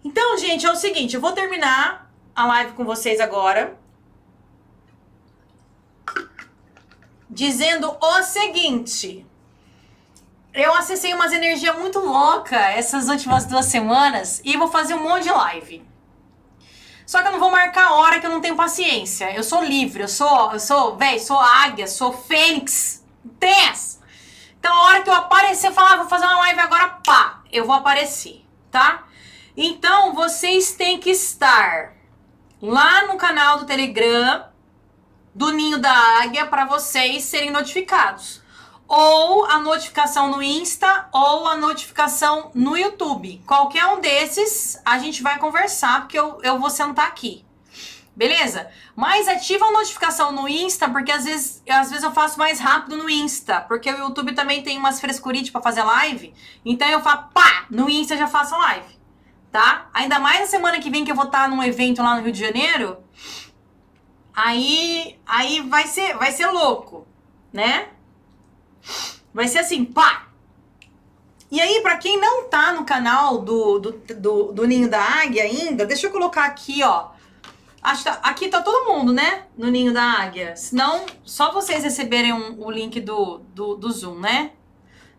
[0.04, 3.80] Então, gente, é o seguinte, eu vou terminar a live com vocês agora.
[7.30, 9.26] Dizendo o seguinte.
[10.54, 15.24] Eu acessei umas energias muito loucas essas últimas duas semanas e vou fazer um monte
[15.24, 15.88] de live.
[17.08, 19.34] Só que eu não vou marcar a hora que eu não tenho paciência.
[19.34, 23.03] Eu sou livre, eu sou, eu sou, velho, sou águia, sou fênix,
[23.40, 24.02] três.
[24.60, 27.66] Então a hora que eu aparecer, falar, ah, vou fazer uma live agora, pá, eu
[27.66, 29.04] vou aparecer, tá?
[29.56, 31.94] Então vocês têm que estar
[32.62, 34.54] lá no canal do Telegram
[35.36, 38.42] do Ninho da Águia para vocês serem notificados.
[38.88, 43.42] Ou a notificação no Insta ou a notificação no YouTube.
[43.48, 47.44] Qualquer um desses a gente vai conversar, porque eu, eu vou sentar aqui.
[48.16, 48.70] Beleza?
[48.96, 52.96] Mas ativa a notificação no Insta, porque às vezes, às vezes eu faço mais rápido
[52.98, 53.62] no Insta.
[53.62, 56.34] Porque o YouTube também tem umas frescurites para fazer live.
[56.64, 59.04] Então eu faço, pá, no Insta já faço live
[59.54, 59.88] tá?
[59.94, 62.32] Ainda mais na semana que vem que eu vou estar num evento lá no Rio
[62.32, 62.98] de Janeiro.
[64.36, 67.08] Aí, aí vai ser, vai ser louco,
[67.54, 67.90] né?
[69.32, 70.28] Vai ser assim, pá.
[71.52, 75.44] E aí, para quem não tá no canal do, do, do, do, Ninho da Águia
[75.44, 77.12] ainda, deixa eu colocar aqui, ó.
[77.84, 79.46] Acho tá, aqui tá todo mundo, né?
[79.58, 80.56] No Ninho da Águia.
[80.56, 84.54] Senão, só vocês receberem um, o link do, do, do Zoom, né?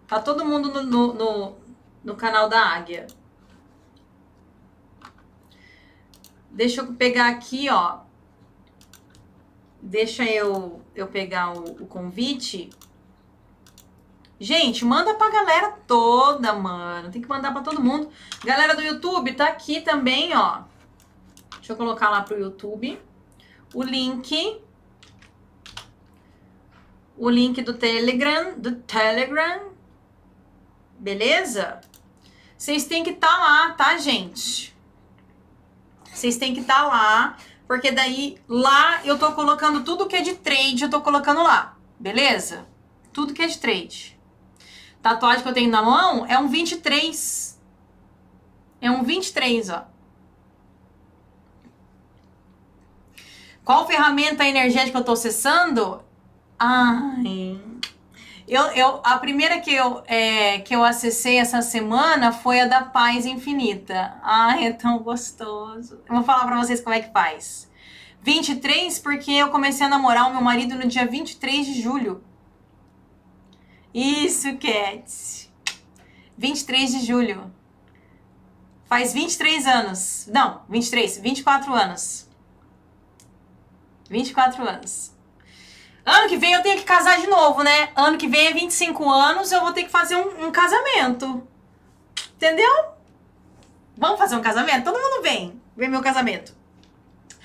[0.08, 1.56] Tá todo mundo no, no, no,
[2.02, 3.06] no canal da Águia.
[6.50, 7.98] Deixa eu pegar aqui, ó.
[9.82, 12.70] Deixa eu, eu pegar o, o convite.
[14.40, 17.10] Gente, manda pra galera toda, mano.
[17.10, 18.08] Tem que mandar pra todo mundo.
[18.42, 20.62] Galera do YouTube, tá aqui também, ó.
[21.64, 23.00] Deixa eu colocar lá pro YouTube.
[23.72, 24.60] O link.
[27.16, 28.52] O link do Telegram.
[28.58, 29.70] Do Telegram.
[30.98, 31.80] Beleza?
[32.58, 34.76] Vocês têm que estar tá lá, tá, gente?
[36.12, 40.20] Vocês têm que estar tá lá, porque daí lá eu tô colocando tudo que é
[40.20, 42.66] de trade, eu tô colocando lá, beleza?
[43.10, 44.20] Tudo que é de trade.
[45.00, 47.58] Tatuagem que eu tenho na mão é um 23.
[48.82, 49.93] É um 23, ó.
[53.64, 56.02] Qual ferramenta energética eu tô acessando?
[56.58, 57.58] Ai.
[58.46, 62.82] Eu, eu, a primeira que eu, é, que eu acessei essa semana foi a da
[62.82, 64.18] Paz Infinita.
[64.22, 66.02] Ai, é tão gostoso.
[66.06, 67.70] Eu vou falar pra vocês como é que faz.
[68.22, 72.22] 23, porque eu comecei a namorar o meu marido no dia 23 de julho.
[73.94, 75.50] Isso, Cat.
[76.36, 77.50] 23 de julho.
[78.86, 80.28] Faz 23 anos.
[80.30, 82.23] Não, 23, 24 anos.
[84.09, 85.12] 24 anos.
[86.05, 87.88] Ano que vem eu tenho que casar de novo, né?
[87.96, 91.46] Ano que vem é 25 anos, eu vou ter que fazer um, um casamento.
[92.36, 92.94] Entendeu?
[93.96, 94.84] Vamos fazer um casamento?
[94.84, 95.61] Todo mundo vem.
[95.76, 96.55] Vem meu casamento.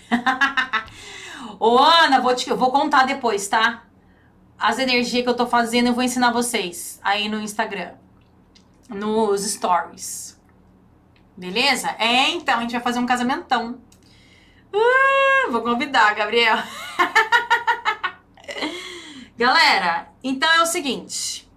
[1.59, 3.83] Ô, Ana, vou te, eu vou contar depois, tá?
[4.57, 7.93] As energias que eu tô fazendo, eu vou ensinar vocês aí no Instagram.
[8.89, 10.37] Nos stories.
[11.37, 11.95] Beleza?
[11.97, 13.79] É, então, a gente vai fazer um casamentão.
[14.73, 16.57] Uh, vou convidar, Gabriel.
[19.37, 21.49] Galera, então é o seguinte.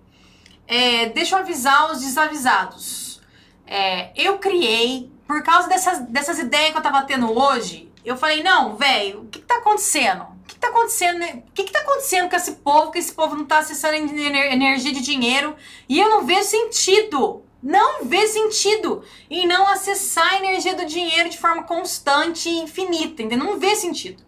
[0.67, 3.21] É, deixa eu avisar os desavisados.
[3.67, 8.43] É, eu criei, por causa dessas, dessas ideias que eu tava tendo hoje, eu falei,
[8.43, 10.23] não, velho, o que, que tá acontecendo?
[10.23, 11.25] O que, que tá acontecendo?
[11.25, 12.91] O que, que tá acontecendo com esse povo?
[12.91, 15.57] Que esse povo não tá acessando energia de dinheiro
[15.89, 17.42] e eu não vejo sentido.
[17.63, 23.23] Não vê sentido em não acessar a energia do dinheiro de forma constante e infinita,
[23.23, 23.39] entendeu?
[23.39, 24.23] Não vê sentido.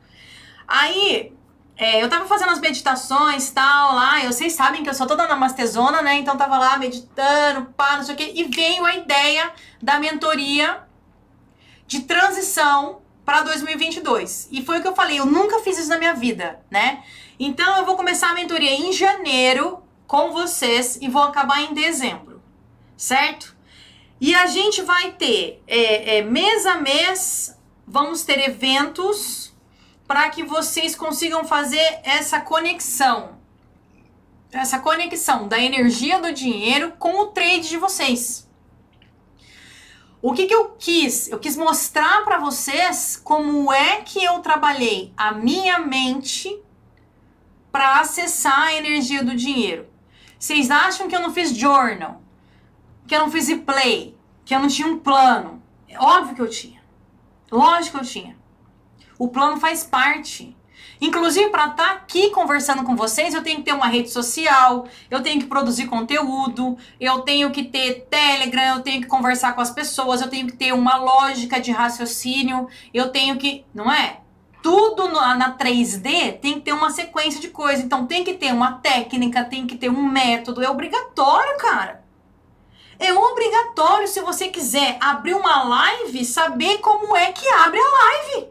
[0.69, 1.33] Aí,
[1.77, 6.01] é, eu tava fazendo as meditações tal lá, vocês sabem que eu sou toda namastezona,
[6.01, 6.15] né?
[6.15, 10.85] Então tava lá meditando, pá, não sei o quê, e veio a ideia da mentoria
[11.87, 14.49] de transição para 2022.
[14.53, 17.03] E foi o que eu falei, eu nunca fiz isso na minha vida, né?
[17.39, 22.34] Então eu vou começar a mentoria em janeiro com vocês e vou acabar em dezembro,
[22.97, 23.57] certo?
[24.21, 29.53] E a gente vai ter é, é, mês a mês, vamos ter eventos
[30.07, 33.39] para que vocês consigam fazer essa conexão.
[34.53, 38.49] Essa conexão da energia do dinheiro com o trade de vocês.
[40.23, 41.29] O que, que eu quis?
[41.29, 46.59] Eu quis mostrar para vocês como é que eu trabalhei a minha mente
[47.71, 49.87] para acessar a energia do dinheiro.
[50.39, 52.24] Vocês acham que eu não fiz journal?
[53.07, 54.17] Que eu não fiz replay?
[54.45, 55.63] Que eu não tinha um plano?
[55.89, 56.83] É óbvio que eu tinha.
[57.51, 58.37] Lógico que eu tinha.
[59.19, 60.57] O plano faz parte.
[61.01, 64.87] Inclusive, para estar tá aqui conversando com vocês, eu tenho que ter uma rede social,
[65.11, 69.61] eu tenho que produzir conteúdo, eu tenho que ter Telegram, eu tenho que conversar com
[69.61, 73.65] as pessoas, eu tenho que ter uma lógica de raciocínio, eu tenho que.
[73.75, 74.21] Não é?
[74.63, 77.85] Tudo na 3D tem que ter uma sequência de coisas.
[77.85, 80.63] Então, tem que ter uma técnica, tem que ter um método.
[80.63, 82.04] É obrigatório, cara.
[82.99, 88.49] É obrigatório, se você quiser abrir uma live, saber como é que abre a live.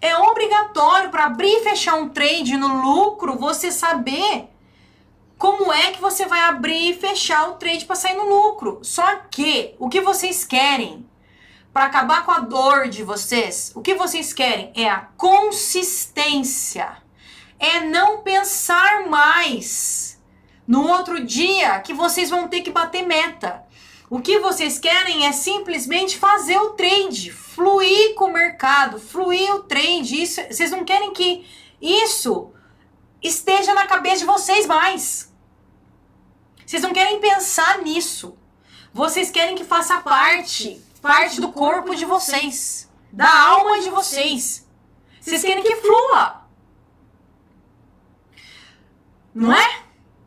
[0.00, 4.48] É obrigatório para abrir e fechar um trade no lucro, você saber
[5.38, 8.80] como é que você vai abrir e fechar o trade para sair no lucro.
[8.82, 11.08] Só que o que vocês querem
[11.72, 16.96] para acabar com a dor de vocês, o que vocês querem é a consistência.
[17.58, 20.11] É não pensar mais
[20.72, 23.62] no outro dia que vocês vão ter que bater meta.
[24.08, 29.64] O que vocês querem é simplesmente fazer o trade, fluir com o mercado, fluir o
[29.64, 30.22] trade.
[30.22, 31.46] Isso, vocês não querem que
[31.78, 32.54] isso
[33.22, 35.30] esteja na cabeça de vocês mais.
[36.64, 38.38] Vocês não querem pensar nisso.
[38.94, 44.66] Vocês querem que faça parte, parte do corpo de vocês, da alma de vocês.
[45.20, 46.46] Vocês querem que flua.
[49.34, 49.81] Não é?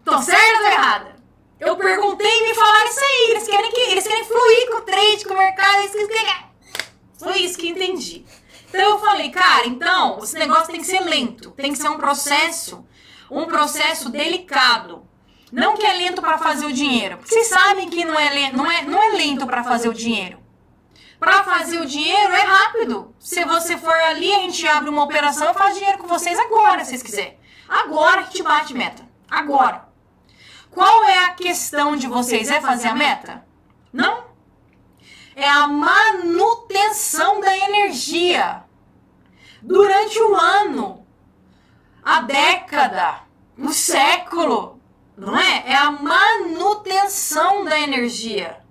[0.05, 1.15] Tô certa ou errada?
[1.59, 3.31] Eu perguntei e me falaram isso aí.
[3.31, 5.79] Eles querem, que, eles querem fluir com o trade, com o mercado.
[5.79, 6.45] Eles querem...
[7.17, 8.23] Foi isso que entendi.
[8.69, 11.51] Então eu falei, cara, então esse negócio tem que ser lento.
[11.51, 12.85] Tem que ser um processo,
[13.31, 15.07] um processo delicado.
[15.51, 17.17] Não que é lento para fazer o dinheiro.
[17.17, 19.93] Porque vocês sabem que não é lento, não é, não é lento para fazer o
[19.93, 20.37] dinheiro.
[21.19, 23.15] Para fazer o dinheiro é rápido.
[23.19, 26.83] Se você for ali, a gente abre uma operação e faz dinheiro com vocês agora,
[26.83, 27.39] se vocês quiserem.
[27.67, 29.07] Agora que te bate meta.
[29.27, 29.84] Agora.
[30.75, 32.49] Qual é a questão de vocês?
[32.49, 33.45] É fazer a meta?
[33.93, 34.25] Não.
[35.33, 38.61] É a manutenção da energia.
[39.61, 41.07] Durante o ano,
[42.03, 43.21] a década,
[43.57, 44.81] o século,
[45.15, 45.63] não é?
[45.65, 48.61] É a manutenção da energia.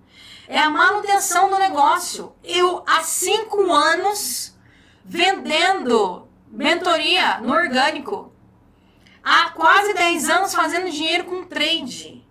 [0.46, 2.34] É a manutenção do negócio.
[2.44, 4.54] Eu, há cinco anos,
[5.02, 8.33] vendendo mentoria no orgânico
[9.24, 12.24] há quase 10 anos fazendo dinheiro com trade.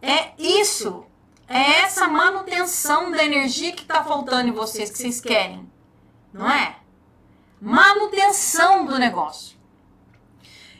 [0.00, 1.04] É isso.
[1.48, 5.68] É essa manutenção da energia que tá faltando em vocês, que vocês querem.
[6.32, 6.76] Não é?
[7.60, 9.58] Manutenção do negócio.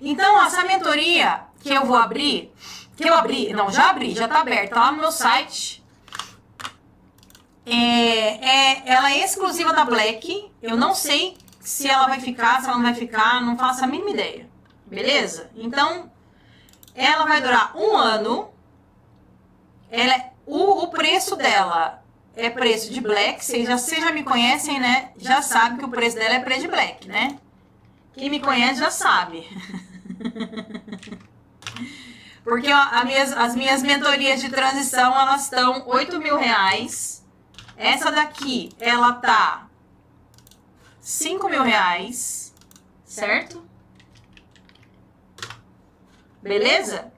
[0.01, 2.53] Então, essa mentoria que eu vou abrir,
[2.97, 5.85] que eu abri, não, já abri, já tá aberta, tá lá no meu site.
[7.67, 10.51] É, é, ela é exclusiva da Black.
[10.63, 13.87] Eu não sei se ela vai ficar, se ela não vai ficar, não faço a
[13.87, 14.50] mínima ideia.
[14.91, 15.51] Beleza?
[15.55, 16.11] Então,
[16.95, 18.51] ela vai durar um ano.
[19.89, 22.03] Ela é, o, o preço dela
[22.35, 23.45] é preço de black.
[23.45, 25.13] Vocês já, já me conhecem, né?
[25.17, 27.39] Já sabe que o preço dela é preço de black, né?
[28.13, 29.49] Quem me conhece já sabe.
[32.43, 37.25] Porque ó, minhas, as minhas mentorias de transição, elas estão 8 mil reais.
[37.77, 39.69] Essa daqui, ela tá
[41.01, 42.53] 5 mil reais,
[43.05, 43.70] certo?
[46.43, 47.13] Beleza?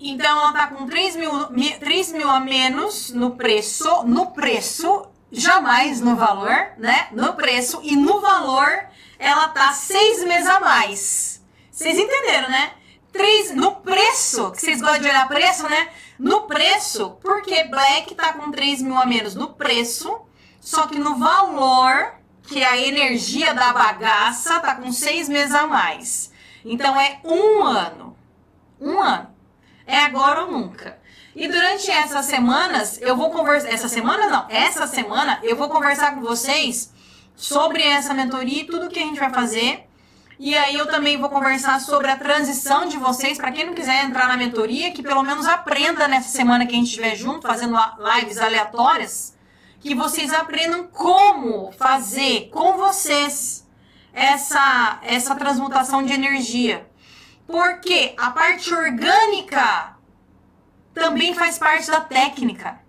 [0.00, 1.30] Então ela tá com 3 mil,
[1.78, 7.08] 3 mil a menos no preço, no preço, jamais no valor, né?
[7.12, 8.88] No preço e no valor
[9.18, 11.44] ela tá seis meses a mais.
[11.70, 12.72] Vocês entenderam, né?
[13.12, 15.88] Três, no preço, que vocês gostam de olhar preço, né?
[16.18, 20.20] No preço, porque Black tá com 3 mil a menos no preço,
[20.60, 22.14] só que no valor,
[22.50, 26.32] que é a energia da bagaça, tá com seis meses a mais.
[26.64, 28.16] Então é um ano.
[28.80, 29.28] Um ano.
[29.86, 30.98] É agora ou nunca.
[31.34, 33.68] E durante essas semanas, eu vou conversar.
[33.68, 36.92] Essa semana não, essa semana eu vou conversar com vocês
[37.36, 39.86] sobre essa mentoria e tudo que a gente vai fazer.
[40.36, 44.04] E aí eu também vou conversar sobre a transição de vocês, para quem não quiser
[44.04, 47.78] entrar na mentoria, que pelo menos aprenda nessa semana que a gente estiver junto, fazendo
[48.16, 49.38] lives aleatórias,
[49.80, 53.66] que vocês aprendam como fazer com vocês
[54.12, 56.88] essa, essa transmutação de energia.
[57.46, 59.96] Porque a parte orgânica
[60.92, 62.80] também faz parte da técnica.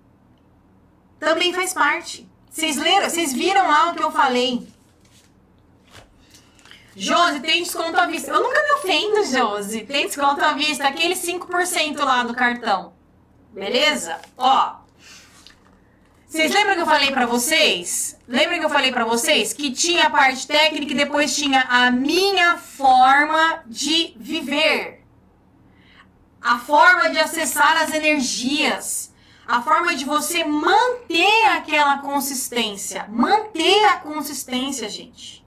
[1.20, 2.30] Também faz parte.
[2.50, 3.10] Vocês leram?
[3.10, 4.68] Vocês viram lá o que eu falei?
[6.96, 8.32] Josi, tem desconto à vista.
[8.32, 9.86] Eu nunca me ofendo, Josi.
[9.86, 10.88] Tem desconto à vista.
[10.88, 12.94] Aquele 5% lá do cartão.
[13.54, 14.20] Beleza?
[14.38, 14.81] Ó.
[16.32, 18.18] Vocês lembram que eu falei para vocês?
[18.26, 21.92] Lembra que eu falei para vocês que tinha a parte técnica e depois tinha a
[21.92, 25.04] minha forma de viver.
[26.42, 29.12] A forma de acessar as energias
[29.46, 33.06] a forma de você manter aquela consistência.
[33.10, 35.46] Manter a consistência, gente.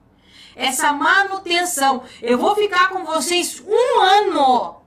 [0.54, 2.04] Essa manutenção.
[2.20, 4.82] Eu vou ficar com vocês um ano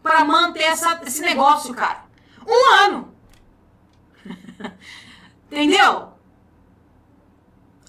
[0.00, 2.04] para manter essa, esse negócio, cara.
[2.46, 3.12] Um ano.
[5.50, 6.12] Entendeu?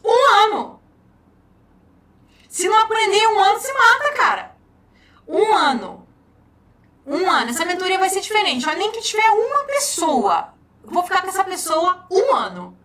[0.04, 0.82] Um ano.
[2.50, 4.56] Se não aprender um ano, se mata, cara.
[5.28, 6.08] Um ano.
[7.06, 7.50] Um ano.
[7.50, 8.68] Essa mentoria vai ser diferente.
[8.68, 10.54] Olha, nem que tiver uma pessoa
[10.92, 12.78] vou ficar com essa pessoa um ano.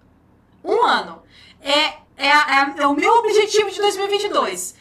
[0.65, 1.23] Um ano.
[1.61, 1.81] É,
[2.17, 4.75] é, é, é o meu objetivo de 2022.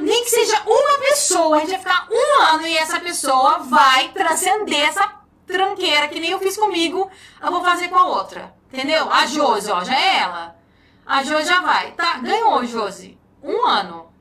[0.00, 4.08] Nem que seja uma pessoa, a gente vai ficar um ano e essa pessoa vai
[4.08, 7.08] transcender essa tranqueira que nem eu fiz comigo,
[7.40, 8.52] eu vou fazer com a outra.
[8.72, 9.10] Entendeu?
[9.10, 10.56] A Josi, ó, já é ela.
[11.04, 11.92] A Josi já vai.
[11.92, 13.18] Tá, ganhou, Josi.
[13.42, 14.12] Um ano.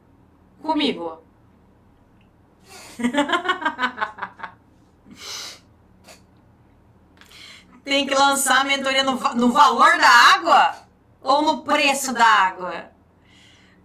[0.61, 1.21] Comigo.
[7.83, 10.75] tem que lançar a mentoria no, no valor da água
[11.21, 12.91] ou no preço da água?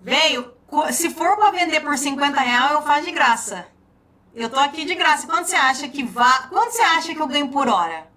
[0.01, 0.55] Veio,
[0.91, 3.67] se for para vender por 50 reais, eu faço de graça.
[4.35, 5.27] Eu tô aqui de graça.
[5.27, 6.49] Quanto você acha que vá?
[6.49, 8.11] Quanto você acha que eu ganho por hora?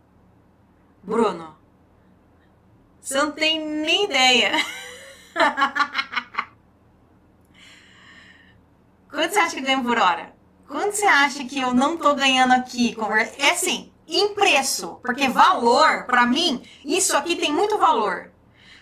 [1.04, 1.55] Bruno.
[3.06, 4.52] Você não tem nem ideia.
[9.08, 10.34] Quanto você acha que eu ganho por hora?
[10.68, 12.98] Quanto você acha que eu não tô ganhando aqui?
[13.38, 18.32] É assim, em preço, porque valor, para mim, isso aqui tem muito valor.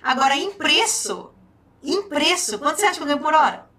[0.01, 1.33] Agora, em preço,
[1.83, 3.69] em preço, quanto você acha que eu ganho por hora?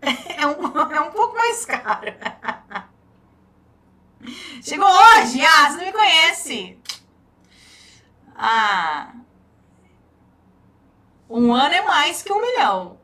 [0.38, 2.14] É um, é um pouco mais caro.
[4.62, 5.44] Chegou hoje?
[5.44, 6.78] Ah, você não me conhece.
[8.36, 9.14] Ah.
[11.28, 12.98] Um ano é mais que um milhão.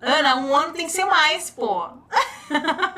[0.00, 1.88] Ana, um ano tem que ser mais, pô.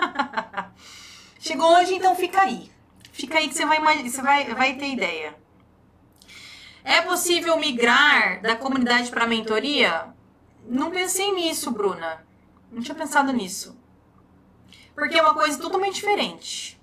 [1.40, 2.70] Chegou hoje, então fica aí.
[3.12, 5.36] Fica aí que você vai, você vai, vai ter ideia.
[6.84, 10.14] É possível migrar da comunidade para a mentoria?
[10.64, 12.24] Não pensei nisso, Bruna.
[12.70, 13.76] Não tinha pensado nisso.
[14.94, 16.80] Porque é uma coisa totalmente diferente.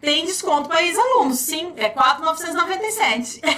[0.00, 1.72] Tem desconto para ex-alunos, sim.
[1.76, 3.40] É 4,997.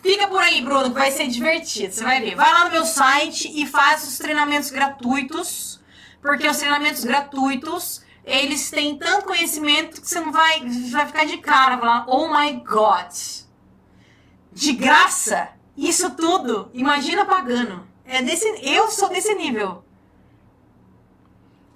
[0.00, 1.92] Fica por aí, Bruno, que vai ser divertido.
[1.92, 2.36] Você vai ver.
[2.36, 5.80] Vai lá no meu site e faz os treinamentos gratuitos.
[6.22, 10.60] Porque os treinamentos gratuitos, eles têm tanto conhecimento que você não vai,
[10.90, 11.76] vai ficar de cara.
[11.76, 13.12] Falar, oh my God.
[14.52, 16.70] De graça, isso tudo.
[16.72, 17.84] Imagina pagando.
[18.04, 19.84] É desse, eu sou desse nível.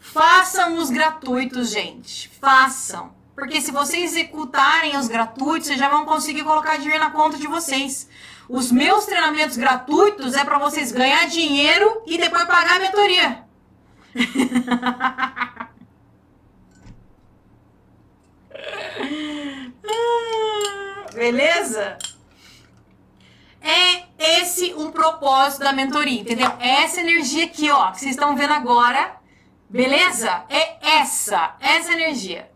[0.00, 2.28] Façam os gratuitos, gente.
[2.40, 3.14] Façam.
[3.34, 7.46] Porque se vocês executarem os gratuitos, vocês já vão conseguir colocar dinheiro na conta de
[7.46, 8.08] vocês.
[8.48, 13.44] Os meus treinamentos gratuitos é para vocês ganhar dinheiro e depois pagar a mentoria.
[21.14, 21.96] Beleza?
[23.62, 26.50] É esse o propósito da mentoria, entendeu?
[26.58, 29.19] É essa energia aqui, ó, que vocês estão vendo agora.
[29.70, 30.44] Beleza?
[30.48, 32.50] É essa, essa energia.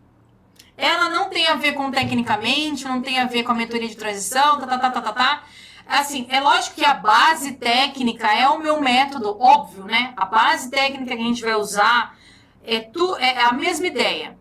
[0.76, 3.96] Ela não tem a ver com tecnicamente, não tem a ver com a mentoria de
[3.96, 5.44] transição, tá, tá, tá, tá, tá, tá.
[5.86, 10.12] Assim, é lógico que a base técnica é o meu método, óbvio, né?
[10.16, 12.18] A base técnica que a gente vai usar
[12.64, 14.36] é, tu, é a mesma ideia.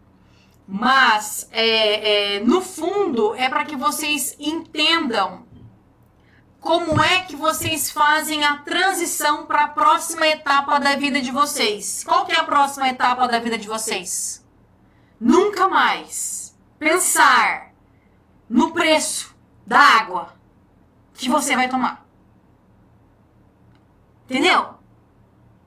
[0.68, 5.46] Mas, é, é, no fundo, é para que vocês entendam
[6.64, 12.06] como é que vocês fazem a transição para a próxima etapa da vida de vocês.
[12.06, 14.48] Qual que é a próxima etapa da vida de vocês?
[15.20, 17.74] Nunca mais pensar
[18.50, 19.36] no preço
[19.68, 20.34] da água
[21.14, 22.06] que você vai tomar.
[24.24, 24.76] Entendeu?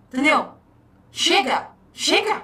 [0.09, 0.55] Entendeu?
[1.13, 1.69] Chega!
[1.93, 2.43] Chega!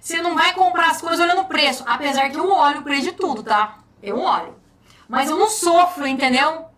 [0.00, 1.84] Você não vai comprar as coisas olhando o preço.
[1.86, 3.78] Apesar que eu olho o preço de tudo, tá?
[4.02, 4.58] Eu olho.
[5.08, 6.69] Mas eu não sofro, entendeu?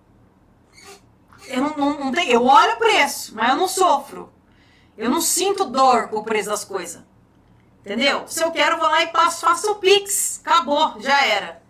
[1.48, 4.32] Eu não, não, não eu olho o preço, mas eu não sofro.
[4.96, 7.02] Eu não sinto dor com o preço das coisas.
[7.80, 8.24] Entendeu?
[8.28, 10.40] Se eu quero, vou lá e passo, faço o Pix.
[10.44, 11.60] Acabou, já era.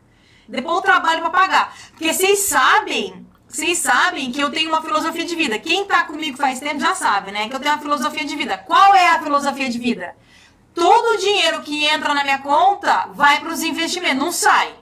[0.46, 1.76] Depois eu trabalho para pagar.
[1.90, 5.58] Porque vocês sabem, vocês sabem que eu tenho uma filosofia de vida.
[5.58, 7.48] Quem tá comigo faz tempo já sabe, né?
[7.48, 8.58] Que eu tenho uma filosofia de vida.
[8.58, 10.14] Qual é a filosofia de vida?
[10.74, 14.74] Todo o dinheiro que entra na minha conta vai para os investimentos, não sai.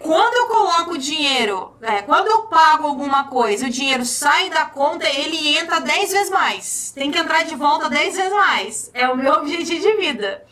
[0.00, 4.64] Quando eu coloco o dinheiro, é, quando eu pago alguma coisa, o dinheiro sai da
[4.64, 6.90] conta, ele entra 10 vezes mais.
[6.92, 8.90] Tem que entrar de volta 10 vezes mais.
[8.94, 10.46] É o meu objetivo de vida.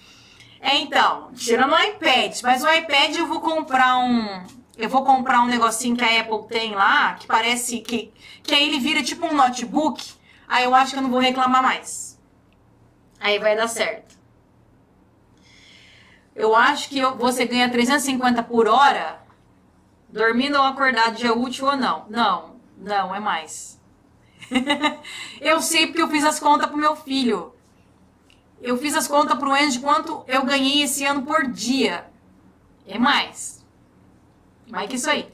[0.61, 4.45] É então, tirando o iPad, mas o iPad eu vou comprar um.
[4.77, 8.12] Eu vou comprar um negocinho que a Apple tem lá, que parece que.
[8.43, 10.12] Que aí ele vira tipo um notebook.
[10.47, 12.20] Aí eu acho que eu não vou reclamar mais.
[13.19, 14.15] Aí vai dar certo.
[16.37, 19.18] Eu acho que eu, você ganha 350 por hora
[20.09, 22.06] Dormindo ou acordado, dia útil ou não?
[22.09, 23.78] Não, não, é mais.
[25.40, 27.55] eu sei porque eu fiz as contas pro meu filho.
[28.60, 32.10] Eu fiz as contas pro Enzo de quanto eu ganhei esse ano por dia.
[32.86, 33.64] É mais.
[34.68, 35.32] Mais que isso aí.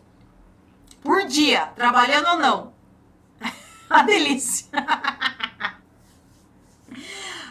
[1.02, 2.74] Por dia, trabalhando ou não.
[3.88, 4.68] A delícia.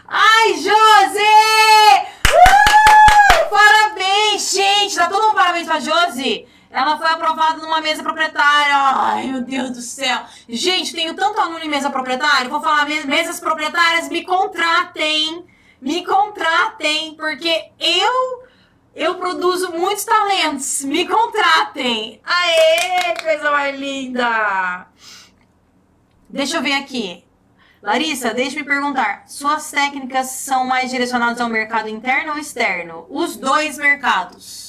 [0.05, 1.19] Ai, Josi!
[2.27, 3.49] Uh!
[3.49, 4.95] Parabéns, gente!
[4.95, 6.47] Dá todo um parabéns pra Josi.
[6.73, 8.75] Ela foi aprovada numa mesa proprietária.
[8.75, 10.23] Ai, meu Deus do céu.
[10.49, 12.49] Gente, tenho tanto aluno em mesa proprietária.
[12.49, 15.45] Vou falar mesas proprietárias, me contratem.
[15.79, 18.43] Me contratem, porque eu
[18.95, 20.83] eu produzo muitos talentos.
[20.83, 22.19] Me contratem.
[22.25, 24.87] Aê, coisa mais linda.
[26.27, 27.23] Deixa eu ver aqui.
[27.83, 29.25] Larissa, deixe me perguntar.
[29.27, 33.05] Suas técnicas são mais direcionadas ao mercado interno ou externo?
[33.09, 34.62] Os dois mercados.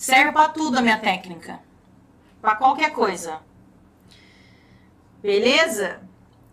[0.00, 1.60] Serve para tudo a minha técnica.
[2.40, 3.42] Para qualquer coisa.
[5.20, 6.00] Beleza?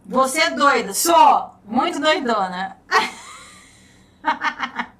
[0.05, 0.93] Você é doida.
[0.93, 2.77] Sou muito doidona.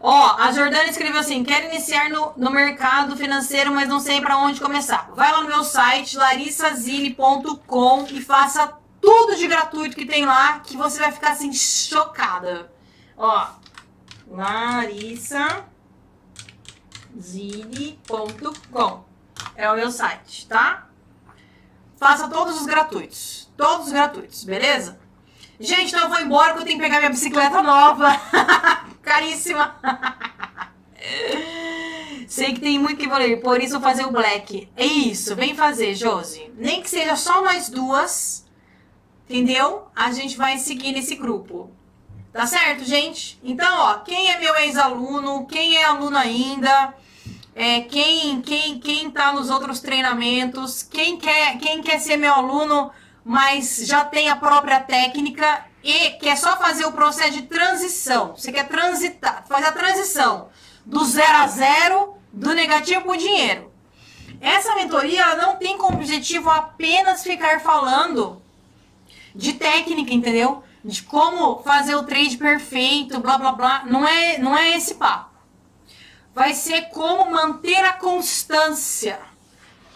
[0.00, 4.38] Ó, a Jordana escreveu assim: quero iniciar no, no mercado financeiro, mas não sei para
[4.38, 5.08] onde começar.
[5.14, 10.76] Vai lá no meu site, larissazile.com e faça tudo de gratuito que tem lá, que
[10.76, 12.72] você vai ficar assim chocada.
[13.16, 13.46] Ó,
[14.26, 15.70] Larissa
[17.20, 19.04] zine.com.
[19.54, 20.88] É o meu site, tá?
[21.96, 23.50] Faça todos os gratuitos.
[23.56, 24.98] Todos os gratuitos, beleza?
[25.60, 28.08] Gente, eu vou embora que eu tenho que pegar minha bicicleta nova.
[29.02, 29.76] Caríssima.
[32.26, 34.68] Sei que tem muito que valer, por isso vou fazer o black.
[34.74, 36.50] É isso, vem fazer, Josi.
[36.56, 38.46] Nem que seja só nós duas,
[39.24, 39.86] entendeu?
[39.94, 41.70] A gente vai seguir nesse grupo.
[42.32, 43.38] Tá certo, gente?
[43.44, 46.94] Então, ó, quem é meu ex-aluno, quem é aluno ainda,
[47.54, 52.90] é, quem, quem, quem tá nos outros treinamentos, quem quer, quem quer ser meu aluno,
[53.24, 58.34] mas já tem a própria técnica e quer só fazer o processo de transição.
[58.36, 60.48] Você quer transitar, fazer a transição
[60.84, 63.70] do zero a zero, do negativo para o dinheiro.
[64.40, 68.42] Essa mentoria não tem como objetivo apenas ficar falando
[69.34, 70.64] de técnica, entendeu?
[70.84, 73.84] De como fazer o trade perfeito, blá blá blá.
[73.86, 75.31] Não é, não é esse papo.
[76.34, 79.32] Vai ser como manter a constância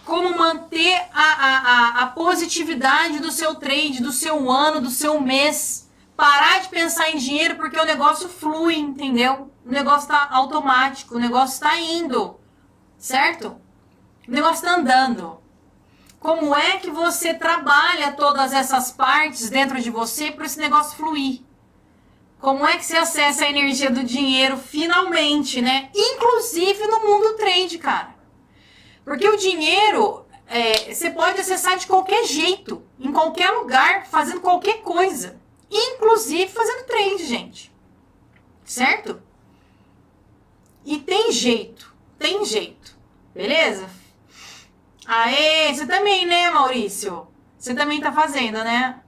[0.07, 5.91] como manter a, a, a, positividade do seu trade, do seu ano, do seu mês.
[6.15, 9.51] Parar de pensar em dinheiro porque o negócio flui, entendeu?
[9.65, 12.39] O negócio está automático, o negócio está indo,
[12.97, 13.59] certo?
[14.25, 15.39] O negócio está andando.
[16.19, 21.41] Como é que você trabalha todas essas partes dentro de você para esse negócio fluir?
[22.47, 25.89] Como é que você acessa a energia do dinheiro finalmente, né?
[25.93, 28.15] Inclusive no mundo trade, cara.
[29.03, 34.81] Porque o dinheiro é, você pode acessar de qualquer jeito, em qualquer lugar, fazendo qualquer
[34.81, 35.37] coisa.
[35.69, 37.69] Inclusive fazendo trade, gente.
[38.63, 39.21] Certo?
[40.85, 42.97] E tem jeito, tem jeito.
[43.33, 43.89] Beleza?
[45.05, 47.27] Aê, você também, né, Maurício?
[47.59, 49.01] Você também tá fazendo, né?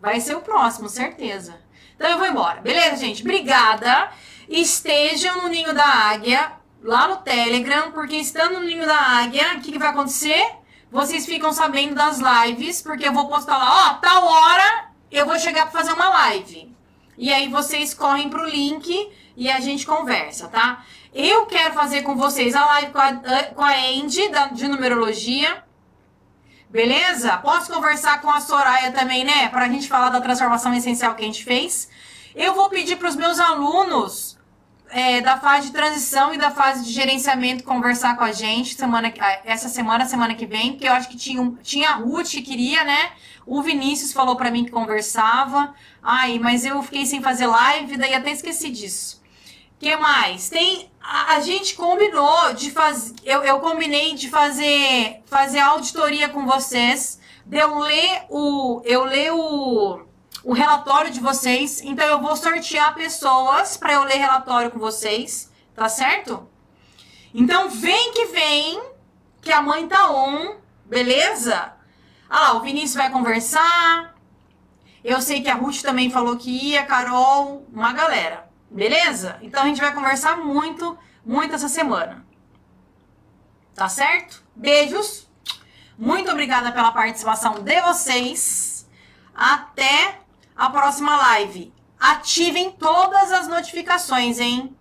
[0.00, 1.68] Vai ser o próximo, certeza.
[2.00, 2.62] Então eu vou embora.
[2.62, 3.20] Beleza, gente?
[3.20, 4.10] Obrigada.
[4.48, 6.52] Estejam no ninho da águia
[6.82, 10.50] lá no Telegram, porque estando no Ninho da Águia, o que, que vai acontecer?
[10.90, 15.38] Vocês ficam sabendo das lives, porque eu vou postar lá, ó, tal hora eu vou
[15.38, 16.74] chegar para fazer uma live.
[17.18, 20.82] E aí vocês correm pro link e a gente conversa, tá?
[21.12, 23.12] Eu quero fazer com vocês a live com a,
[23.54, 25.62] com a Andy, da, de numerologia.
[26.70, 27.36] Beleza?
[27.38, 29.48] Posso conversar com a Soraya também, né?
[29.48, 31.88] Pra gente falar da transformação essencial que a gente fez.
[32.34, 34.38] Eu vou pedir para os meus alunos
[34.88, 39.12] é, da fase de transição e da fase de gerenciamento conversar com a gente semana,
[39.44, 42.84] essa semana, semana que vem, porque eu acho que tinha, tinha a Ruth que queria,
[42.84, 43.12] né?
[43.46, 45.74] O Vinícius falou para mim que conversava.
[46.02, 49.20] Ai, mas eu fiquei sem fazer live, daí até esqueci disso.
[49.78, 50.48] que mais?
[50.48, 50.89] Tem.
[51.00, 53.14] A, a gente combinou de fazer.
[53.24, 57.18] Eu, eu combinei de fazer, fazer auditoria com vocês.
[57.46, 58.82] De eu ler o.
[58.84, 60.10] Eu ler o
[60.42, 61.80] o relatório de vocês.
[61.82, 66.48] Então eu vou sortear pessoas para eu ler relatório com vocês, tá certo?
[67.34, 68.82] Então vem que vem,
[69.40, 71.72] que a mãe tá on, beleza?
[72.28, 74.14] Ah lá, o Vinícius vai conversar.
[75.02, 78.49] Eu sei que a Ruth também falou que ia, Carol, uma galera.
[78.70, 79.38] Beleza?
[79.42, 82.24] Então a gente vai conversar muito, muito essa semana.
[83.74, 84.42] Tá certo?
[84.54, 85.28] Beijos.
[85.98, 88.88] Muito obrigada pela participação de vocês.
[89.34, 90.20] Até
[90.56, 91.72] a próxima live.
[91.98, 94.74] Ativem todas as notificações, hein?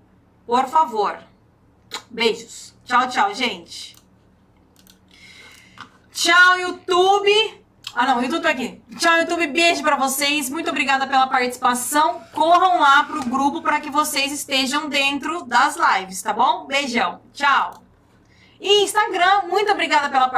[0.45, 1.17] Por favor.
[2.09, 2.75] Beijos.
[2.85, 3.95] Tchau, tchau, gente.
[6.11, 7.63] Tchau, YouTube.
[7.95, 8.81] Ah, não, o YouTube tá aqui.
[8.97, 9.47] Tchau, YouTube.
[9.47, 10.49] Beijo para vocês.
[10.49, 12.21] Muito obrigada pela participação.
[12.31, 16.65] Corram lá pro grupo para que vocês estejam dentro das lives, tá bom?
[16.65, 17.19] Beijão.
[17.33, 17.83] Tchau.
[18.61, 20.37] E Instagram, muito obrigada pela participação.